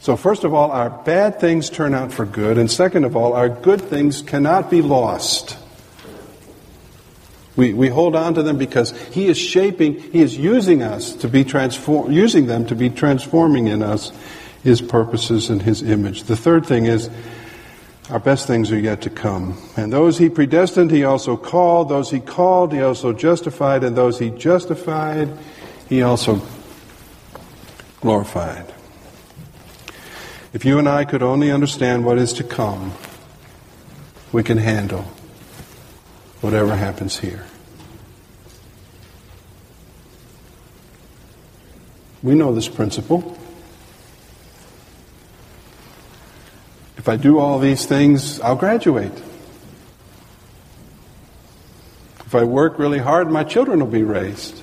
So, 0.00 0.16
first 0.16 0.44
of 0.44 0.54
all, 0.54 0.70
our 0.70 0.88
bad 0.88 1.38
things 1.38 1.68
turn 1.68 1.92
out 1.92 2.12
for 2.12 2.24
good, 2.24 2.56
and 2.56 2.70
second 2.70 3.04
of 3.04 3.14
all, 3.14 3.34
our 3.34 3.48
good 3.48 3.80
things 3.80 4.22
cannot 4.22 4.70
be 4.70 4.80
lost. 4.80 5.58
We, 7.56 7.74
we 7.74 7.88
hold 7.88 8.14
on 8.14 8.34
to 8.34 8.42
them 8.42 8.56
because 8.56 8.92
He 9.08 9.26
is 9.26 9.36
shaping, 9.36 10.00
He 10.00 10.22
is 10.22 10.38
using 10.38 10.82
us 10.82 11.12
to 11.16 11.28
be 11.28 11.44
transform, 11.44 12.12
using 12.12 12.46
them 12.46 12.66
to 12.66 12.74
be 12.74 12.88
transforming 12.88 13.66
in 13.66 13.82
us 13.82 14.12
His 14.62 14.80
purposes 14.80 15.50
and 15.50 15.60
His 15.60 15.82
image. 15.82 16.22
The 16.22 16.36
third 16.36 16.64
thing 16.64 16.86
is 16.86 17.10
our 18.10 18.18
best 18.18 18.46
things 18.46 18.72
are 18.72 18.78
yet 18.78 19.02
to 19.02 19.10
come. 19.10 19.58
And 19.76 19.92
those 19.92 20.16
he 20.16 20.30
predestined, 20.30 20.90
he 20.90 21.04
also 21.04 21.36
called. 21.36 21.90
Those 21.90 22.10
he 22.10 22.20
called, 22.20 22.72
he 22.72 22.80
also 22.80 23.12
justified. 23.12 23.84
And 23.84 23.96
those 23.96 24.18
he 24.18 24.30
justified, 24.30 25.28
he 25.88 26.02
also 26.02 26.40
glorified. 28.00 28.72
If 30.54 30.64
you 30.64 30.78
and 30.78 30.88
I 30.88 31.04
could 31.04 31.22
only 31.22 31.50
understand 31.50 32.04
what 32.06 32.16
is 32.16 32.32
to 32.34 32.44
come, 32.44 32.92
we 34.32 34.42
can 34.42 34.56
handle 34.56 35.04
whatever 36.40 36.74
happens 36.74 37.18
here. 37.18 37.44
We 42.22 42.34
know 42.34 42.54
this 42.54 42.68
principle. 42.68 43.38
If 46.98 47.08
I 47.08 47.16
do 47.16 47.38
all 47.38 47.58
these 47.58 47.86
things, 47.86 48.40
I'll 48.40 48.56
graduate. 48.56 49.12
If 52.26 52.34
I 52.34 52.44
work 52.44 52.78
really 52.78 52.98
hard, 52.98 53.30
my 53.30 53.44
children 53.44 53.80
will 53.80 53.86
be 53.86 54.02
raised. 54.02 54.62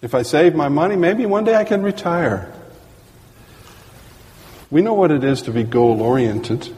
If 0.00 0.14
I 0.14 0.22
save 0.22 0.54
my 0.54 0.68
money, 0.68 0.96
maybe 0.96 1.26
one 1.26 1.44
day 1.44 1.54
I 1.54 1.64
can 1.64 1.82
retire. 1.82 2.50
We 4.70 4.80
know 4.80 4.94
what 4.94 5.10
it 5.10 5.22
is 5.22 5.42
to 5.42 5.50
be 5.50 5.64
goal 5.64 6.00
oriented. 6.00 6.74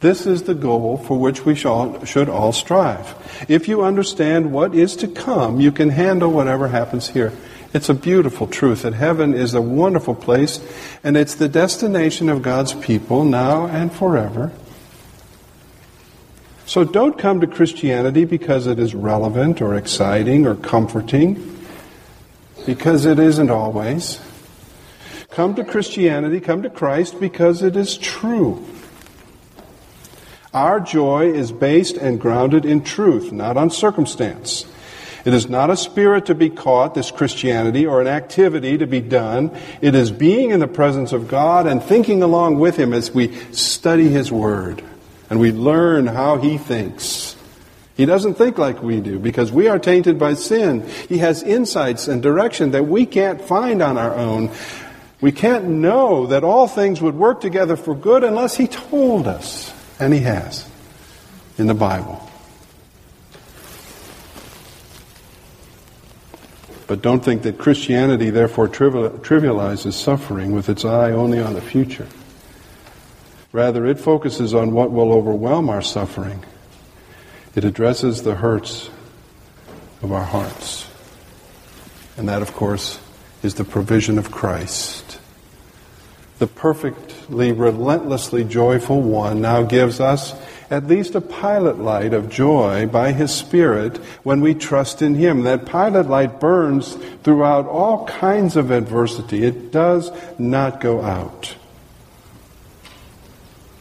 This 0.00 0.26
is 0.26 0.44
the 0.44 0.54
goal 0.54 0.96
for 0.96 1.18
which 1.18 1.44
we 1.44 1.54
should 1.54 2.28
all 2.28 2.52
strive. 2.52 3.44
If 3.48 3.68
you 3.68 3.82
understand 3.82 4.52
what 4.52 4.74
is 4.74 4.96
to 4.96 5.08
come, 5.08 5.60
you 5.60 5.70
can 5.70 5.90
handle 5.90 6.32
whatever 6.32 6.68
happens 6.68 7.08
here. 7.08 7.32
It's 7.74 7.88
a 7.88 7.94
beautiful 7.94 8.46
truth 8.46 8.82
that 8.82 8.94
heaven 8.94 9.32
is 9.32 9.54
a 9.54 9.62
wonderful 9.62 10.14
place 10.14 10.60
and 11.02 11.16
it's 11.16 11.34
the 11.34 11.48
destination 11.48 12.28
of 12.28 12.42
God's 12.42 12.74
people 12.74 13.24
now 13.24 13.66
and 13.66 13.92
forever. 13.92 14.52
So 16.66 16.84
don't 16.84 17.18
come 17.18 17.40
to 17.40 17.46
Christianity 17.46 18.24
because 18.24 18.66
it 18.66 18.78
is 18.78 18.94
relevant 18.94 19.60
or 19.60 19.74
exciting 19.74 20.46
or 20.46 20.54
comforting, 20.54 21.58
because 22.64 23.04
it 23.04 23.18
isn't 23.18 23.50
always. 23.50 24.20
Come 25.30 25.54
to 25.56 25.64
Christianity, 25.64 26.40
come 26.40 26.62
to 26.62 26.70
Christ 26.70 27.18
because 27.20 27.62
it 27.62 27.74
is 27.74 27.96
true. 27.98 28.64
Our 30.54 30.80
joy 30.80 31.32
is 31.32 31.50
based 31.52 31.96
and 31.96 32.20
grounded 32.20 32.64
in 32.64 32.84
truth, 32.84 33.32
not 33.32 33.56
on 33.56 33.70
circumstance. 33.70 34.66
It 35.24 35.34
is 35.34 35.48
not 35.48 35.70
a 35.70 35.76
spirit 35.76 36.26
to 36.26 36.34
be 36.34 36.50
caught, 36.50 36.94
this 36.94 37.10
Christianity, 37.10 37.86
or 37.86 38.00
an 38.00 38.08
activity 38.08 38.78
to 38.78 38.86
be 38.86 39.00
done. 39.00 39.56
It 39.80 39.94
is 39.94 40.10
being 40.10 40.50
in 40.50 40.60
the 40.60 40.68
presence 40.68 41.12
of 41.12 41.28
God 41.28 41.66
and 41.66 41.82
thinking 41.82 42.22
along 42.22 42.58
with 42.58 42.76
Him 42.76 42.92
as 42.92 43.12
we 43.12 43.34
study 43.52 44.08
His 44.08 44.32
Word 44.32 44.82
and 45.30 45.38
we 45.38 45.52
learn 45.52 46.06
how 46.06 46.38
He 46.38 46.58
thinks. 46.58 47.36
He 47.96 48.04
doesn't 48.04 48.34
think 48.34 48.58
like 48.58 48.82
we 48.82 49.00
do 49.00 49.18
because 49.18 49.52
we 49.52 49.68
are 49.68 49.78
tainted 49.78 50.18
by 50.18 50.34
sin. 50.34 50.88
He 51.08 51.18
has 51.18 51.42
insights 51.42 52.08
and 52.08 52.22
direction 52.22 52.72
that 52.72 52.86
we 52.86 53.06
can't 53.06 53.40
find 53.40 53.82
on 53.82 53.98
our 53.98 54.14
own. 54.14 54.50
We 55.20 55.30
can't 55.30 55.66
know 55.66 56.26
that 56.26 56.42
all 56.42 56.66
things 56.66 57.00
would 57.00 57.14
work 57.14 57.40
together 57.40 57.76
for 57.76 57.94
good 57.94 58.24
unless 58.24 58.56
He 58.56 58.66
told 58.66 59.28
us. 59.28 59.72
And 60.00 60.12
He 60.12 60.20
has 60.20 60.68
in 61.58 61.68
the 61.68 61.74
Bible. 61.74 62.31
But 66.92 67.00
don't 67.00 67.24
think 67.24 67.40
that 67.44 67.56
Christianity 67.56 68.28
therefore 68.28 68.68
trivializes 68.68 69.94
suffering 69.94 70.52
with 70.52 70.68
its 70.68 70.84
eye 70.84 71.10
only 71.10 71.40
on 71.40 71.54
the 71.54 71.62
future. 71.62 72.06
Rather, 73.50 73.86
it 73.86 73.98
focuses 73.98 74.52
on 74.52 74.72
what 74.72 74.90
will 74.90 75.10
overwhelm 75.10 75.70
our 75.70 75.80
suffering. 75.80 76.44
It 77.54 77.64
addresses 77.64 78.24
the 78.24 78.34
hurts 78.34 78.90
of 80.02 80.12
our 80.12 80.24
hearts. 80.24 80.86
And 82.18 82.28
that, 82.28 82.42
of 82.42 82.52
course, 82.52 83.00
is 83.42 83.54
the 83.54 83.64
provision 83.64 84.18
of 84.18 84.30
Christ. 84.30 85.18
The 86.40 86.46
perfectly, 86.46 87.52
relentlessly 87.52 88.44
joyful 88.44 89.00
one 89.00 89.40
now 89.40 89.62
gives 89.62 89.98
us 89.98 90.34
at 90.72 90.86
least 90.86 91.14
a 91.14 91.20
pilot 91.20 91.78
light 91.78 92.14
of 92.14 92.30
joy 92.30 92.86
by 92.86 93.12
His 93.12 93.30
Spirit 93.30 93.98
when 94.22 94.40
we 94.40 94.54
trust 94.54 95.02
in 95.02 95.14
Him. 95.14 95.42
That 95.42 95.66
pilot 95.66 96.08
light 96.08 96.40
burns 96.40 96.94
throughout 97.22 97.66
all 97.66 98.06
kinds 98.06 98.56
of 98.56 98.70
adversity. 98.70 99.44
It 99.44 99.70
does 99.70 100.10
not 100.38 100.80
go 100.80 101.02
out. 101.02 101.54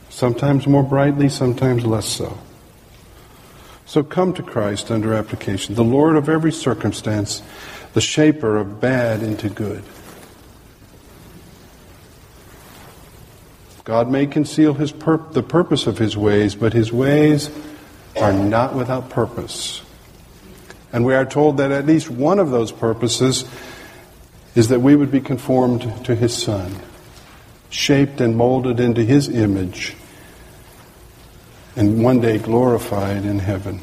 Sometimes 0.09 0.67
more 0.67 0.83
brightly, 0.83 1.29
sometimes 1.29 1.85
less 1.85 2.07
so. 2.07 2.37
So 3.85 4.03
come 4.03 4.33
to 4.33 4.43
Christ 4.43 4.91
under 4.91 5.13
application, 5.13 5.75
the 5.75 5.85
Lord 5.85 6.17
of 6.17 6.27
every 6.27 6.51
circumstance, 6.51 7.41
the 7.93 8.01
shaper 8.01 8.57
of 8.57 8.81
bad 8.81 9.23
into 9.23 9.47
good. 9.47 9.85
God 13.83 14.09
may 14.09 14.27
conceal 14.27 14.75
his 14.75 14.91
pur- 14.91 15.25
the 15.31 15.41
purpose 15.41 15.87
of 15.87 15.97
his 15.97 16.15
ways, 16.15 16.53
but 16.53 16.73
his 16.73 16.93
ways 16.93 17.49
are 18.19 18.33
not 18.33 18.75
without 18.75 19.09
purpose. 19.09 19.81
And 20.93 21.05
we 21.05 21.15
are 21.15 21.25
told 21.25 21.57
that 21.57 21.71
at 21.71 21.85
least 21.85 22.09
one 22.09 22.37
of 22.37 22.51
those 22.51 22.71
purposes 22.71 23.45
is 24.55 24.67
that 24.67 24.81
we 24.81 24.95
would 24.95 25.11
be 25.11 25.21
conformed 25.21 26.05
to 26.05 26.13
his 26.13 26.35
Son, 26.35 26.75
shaped 27.69 28.21
and 28.21 28.35
molded 28.35 28.79
into 28.79 29.03
his 29.03 29.29
image, 29.29 29.95
and 31.75 32.03
one 32.03 32.19
day 32.19 32.37
glorified 32.37 33.25
in 33.25 33.39
heaven. 33.39 33.81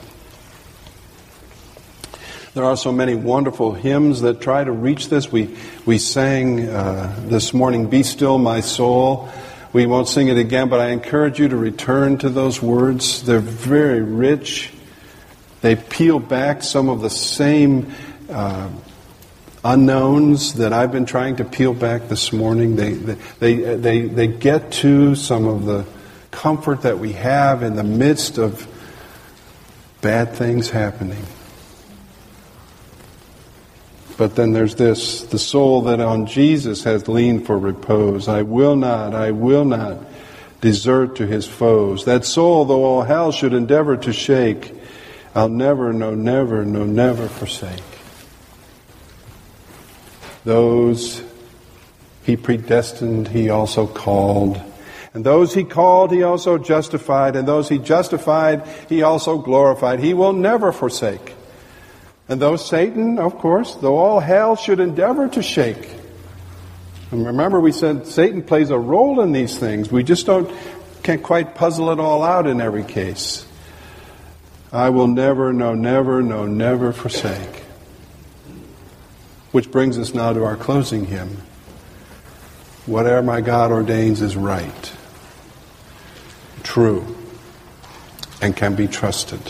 There 2.55 2.65
are 2.65 2.77
so 2.77 2.93
many 2.93 3.15
wonderful 3.15 3.73
hymns 3.73 4.21
that 4.21 4.41
try 4.41 4.63
to 4.63 4.73
reach 4.73 5.09
this. 5.09 5.33
We, 5.33 5.57
we 5.87 5.99
sang 5.99 6.69
uh, 6.69 7.19
this 7.27 7.55
morning, 7.55 7.89
Be 7.89 8.03
Still 8.03 8.39
My 8.39 8.61
Soul. 8.61 9.29
We 9.73 9.87
won't 9.87 10.09
sing 10.09 10.29
it 10.29 10.39
again, 10.39 10.69
but 10.69 10.81
I 10.81 10.89
encourage 10.89 11.39
you 11.39 11.49
to 11.49 11.57
return 11.57 12.19
to 12.19 12.31
those 12.31 12.63
words. 12.63 13.23
They're 13.23 13.39
very 13.39 14.01
rich. 14.01 14.71
They 15.61 15.77
peel 15.77 16.19
back 16.19 16.63
some 16.63 16.89
of 16.89 17.03
the 17.03 17.11
same 17.11 17.93
uh, 18.31 18.71
unknowns 19.65 20.55
that 20.55 20.73
I've 20.73 20.93
been 20.93 21.05
trying 21.05 21.37
to 21.37 21.45
peel 21.45 21.75
back 21.75 22.09
this 22.09 22.33
morning. 22.33 22.77
They, 22.77 22.93
they, 22.93 23.55
they, 23.77 24.01
they, 24.03 24.27
get 24.27 24.73
to 24.73 25.15
some 25.15 25.47
of 25.47 25.65
the 25.67 25.85
comfort 26.31 26.83
that 26.83 26.99
we 26.99 27.13
have 27.13 27.63
in 27.63 27.77
the 27.77 27.85
midst 27.85 28.39
of 28.39 28.67
bad 30.01 30.35
things 30.35 30.71
happening. 30.71 31.25
But 34.19 34.35
then 34.35 34.53
there's 34.53 34.75
this 34.75 35.23
the 35.23 35.39
soul 35.39 35.83
that 35.83 36.01
on 36.01 36.27
Jesus 36.27 36.83
has 36.83 37.07
leaned 37.07 37.47
for 37.47 37.57
repose. 37.57 38.27
I 38.27 38.43
will 38.43 38.75
not, 38.75 39.15
I 39.15 39.31
will 39.31 39.65
not 39.65 39.99
desert 40.61 41.17
to 41.17 41.27
his 41.27 41.47
foes. 41.47 42.05
That 42.05 42.25
soul, 42.25 42.65
though 42.65 42.85
all 42.85 43.03
hell 43.03 43.31
should 43.31 43.55
endeavor 43.55 43.97
to 43.97 44.13
shake, 44.13 44.75
I'll 45.37 45.49
never, 45.49 45.93
no, 45.93 46.17
never, 46.17 46.65
no, 46.65 46.85
never 46.85 47.29
forsake. 47.29 47.81
Those 50.45 51.23
he 52.25 52.37
predestined, 52.37 53.29
he 53.29 53.51
also 53.51 53.87
called. 53.87 54.61
And 55.15 55.25
those 55.25 55.55
he 55.55 55.63
called, 55.63 56.11
he 56.11 56.25
also 56.25 56.59
justified. 56.59 57.37
And 57.37 57.47
those 57.47 57.69
he 57.69 57.79
justified, 57.79 58.67
he 58.89 59.03
also 59.03 59.39
glorified. 59.39 60.01
He 60.01 60.13
will 60.13 60.33
never 60.33 60.73
forsake. 60.73 61.37
And 62.29 62.41
though 62.41 62.57
Satan, 62.57 63.19
of 63.19 63.39
course, 63.39 63.75
though 63.77 63.97
all 63.97 64.21
hell 64.21 64.55
should 64.55 64.81
endeavor 64.81 65.29
to 65.29 65.43
shake. 65.43 65.89
And 67.11 67.27
remember, 67.27 67.59
we 67.59 67.73
said 67.73 68.07
Satan 68.07 68.43
plays 68.43 68.71
a 68.71 68.79
role 68.79 69.21
in 69.23 69.33
these 69.33 69.59
things. 69.59 69.91
We 69.91 70.03
just 70.03 70.27
don't, 70.27 70.51
can't 71.03 71.23
quite 71.23 71.55
puzzle 71.55 71.91
it 71.91 71.99
all 71.99 72.23
out 72.23 72.47
in 72.47 72.61
every 72.61 72.85
case. 72.85 73.47
I 74.71 74.91
will 74.91 75.07
never, 75.07 75.55
no, 75.55 75.75
never, 75.75 76.23
no, 76.23 76.45
never 76.45 76.93
forsake. 76.93 77.63
Which 79.51 79.71
brings 79.71 79.99
us 79.99 80.13
now 80.13 80.35
to 80.35 80.45
our 80.45 80.57
closing 80.57 81.07
hymn. 81.07 81.39
Whatever 82.85 83.23
my 83.23 83.41
God 83.41 83.71
ordains 83.71 84.21
is 84.21 84.37
right, 84.37 84.93
true, 86.63 87.17
and 88.43 88.55
can 88.55 88.75
be 88.75 88.87
trusted. 88.87 89.41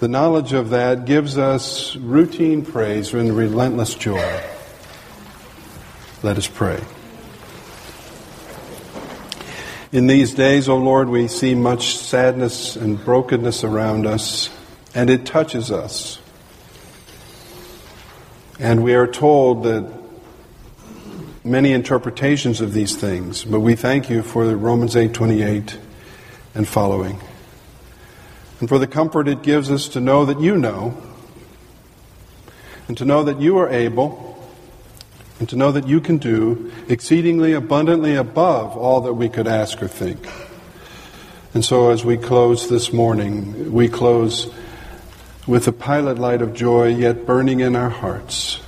The 0.00 0.08
knowledge 0.08 0.52
of 0.52 0.70
that 0.70 1.04
gives 1.04 1.38
us 1.38 1.94
routine 1.94 2.64
praise 2.64 3.14
and 3.14 3.34
relentless 3.36 3.94
joy. 3.94 4.42
Let 6.22 6.36
us 6.36 6.48
pray. 6.48 6.82
In 9.92 10.08
these 10.08 10.34
days, 10.34 10.68
O 10.68 10.74
oh 10.74 10.78
Lord, 10.78 11.08
we 11.08 11.28
see 11.28 11.54
much 11.54 11.96
sadness 11.96 12.74
and 12.74 13.02
brokenness 13.04 13.62
around 13.62 14.06
us, 14.06 14.50
and 14.92 15.08
it 15.08 15.24
touches 15.24 15.70
us. 15.70 16.18
And 18.58 18.82
we 18.82 18.94
are 18.94 19.06
told 19.06 19.62
that 19.62 19.88
many 21.44 21.72
interpretations 21.72 22.60
of 22.60 22.72
these 22.72 22.96
things, 22.96 23.44
but 23.44 23.60
we 23.60 23.76
thank 23.76 24.10
you 24.10 24.22
for 24.22 24.44
Romans 24.56 24.96
8:28 24.96 25.76
and 26.56 26.66
following. 26.66 27.20
And 28.64 28.68
for 28.70 28.78
the 28.78 28.86
comfort 28.86 29.28
it 29.28 29.42
gives 29.42 29.70
us 29.70 29.88
to 29.88 30.00
know 30.00 30.24
that 30.24 30.40
you 30.40 30.56
know, 30.56 30.96
and 32.88 32.96
to 32.96 33.04
know 33.04 33.22
that 33.22 33.38
you 33.38 33.58
are 33.58 33.68
able 33.68 34.42
and 35.38 35.46
to 35.50 35.56
know 35.56 35.70
that 35.70 35.86
you 35.86 36.00
can 36.00 36.16
do 36.16 36.72
exceedingly 36.88 37.52
abundantly 37.52 38.14
above 38.14 38.74
all 38.74 39.02
that 39.02 39.12
we 39.12 39.28
could 39.28 39.46
ask 39.46 39.82
or 39.82 39.86
think. 39.86 40.26
And 41.52 41.62
so, 41.62 41.90
as 41.90 42.06
we 42.06 42.16
close 42.16 42.70
this 42.70 42.90
morning, 42.90 43.70
we 43.70 43.86
close 43.86 44.50
with 45.46 45.66
the 45.66 45.72
pilot 45.72 46.18
light 46.18 46.40
of 46.40 46.54
joy 46.54 46.86
yet 46.86 47.26
burning 47.26 47.60
in 47.60 47.76
our 47.76 47.90
hearts. 47.90 48.62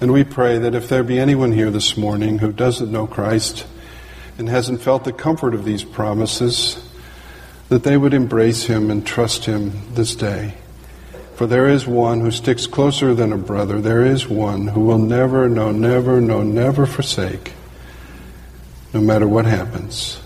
And 0.00 0.12
we 0.12 0.24
pray 0.24 0.58
that 0.58 0.74
if 0.74 0.88
there 0.88 1.04
be 1.04 1.20
anyone 1.20 1.52
here 1.52 1.70
this 1.70 1.96
morning 1.96 2.40
who 2.40 2.50
doesn't 2.50 2.90
know 2.90 3.06
Christ 3.06 3.68
and 4.36 4.48
hasn't 4.48 4.82
felt 4.82 5.04
the 5.04 5.12
comfort 5.12 5.54
of 5.54 5.64
these 5.64 5.84
promises, 5.84 6.87
that 7.68 7.82
they 7.82 7.96
would 7.96 8.14
embrace 8.14 8.64
him 8.64 8.90
and 8.90 9.06
trust 9.06 9.44
him 9.44 9.72
this 9.94 10.14
day. 10.14 10.54
For 11.36 11.46
there 11.46 11.68
is 11.68 11.86
one 11.86 12.20
who 12.20 12.30
sticks 12.30 12.66
closer 12.66 13.14
than 13.14 13.32
a 13.32 13.38
brother. 13.38 13.80
There 13.80 14.04
is 14.04 14.26
one 14.26 14.68
who 14.68 14.80
will 14.80 14.98
never, 14.98 15.48
no, 15.48 15.70
never, 15.70 16.20
no, 16.20 16.42
never 16.42 16.86
forsake, 16.86 17.52
no 18.92 19.00
matter 19.00 19.28
what 19.28 19.44
happens. 19.44 20.20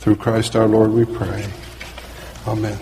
Through 0.00 0.16
Christ 0.16 0.54
our 0.54 0.66
Lord 0.66 0.90
we 0.90 1.06
pray. 1.06 1.46
Amen. 2.46 2.78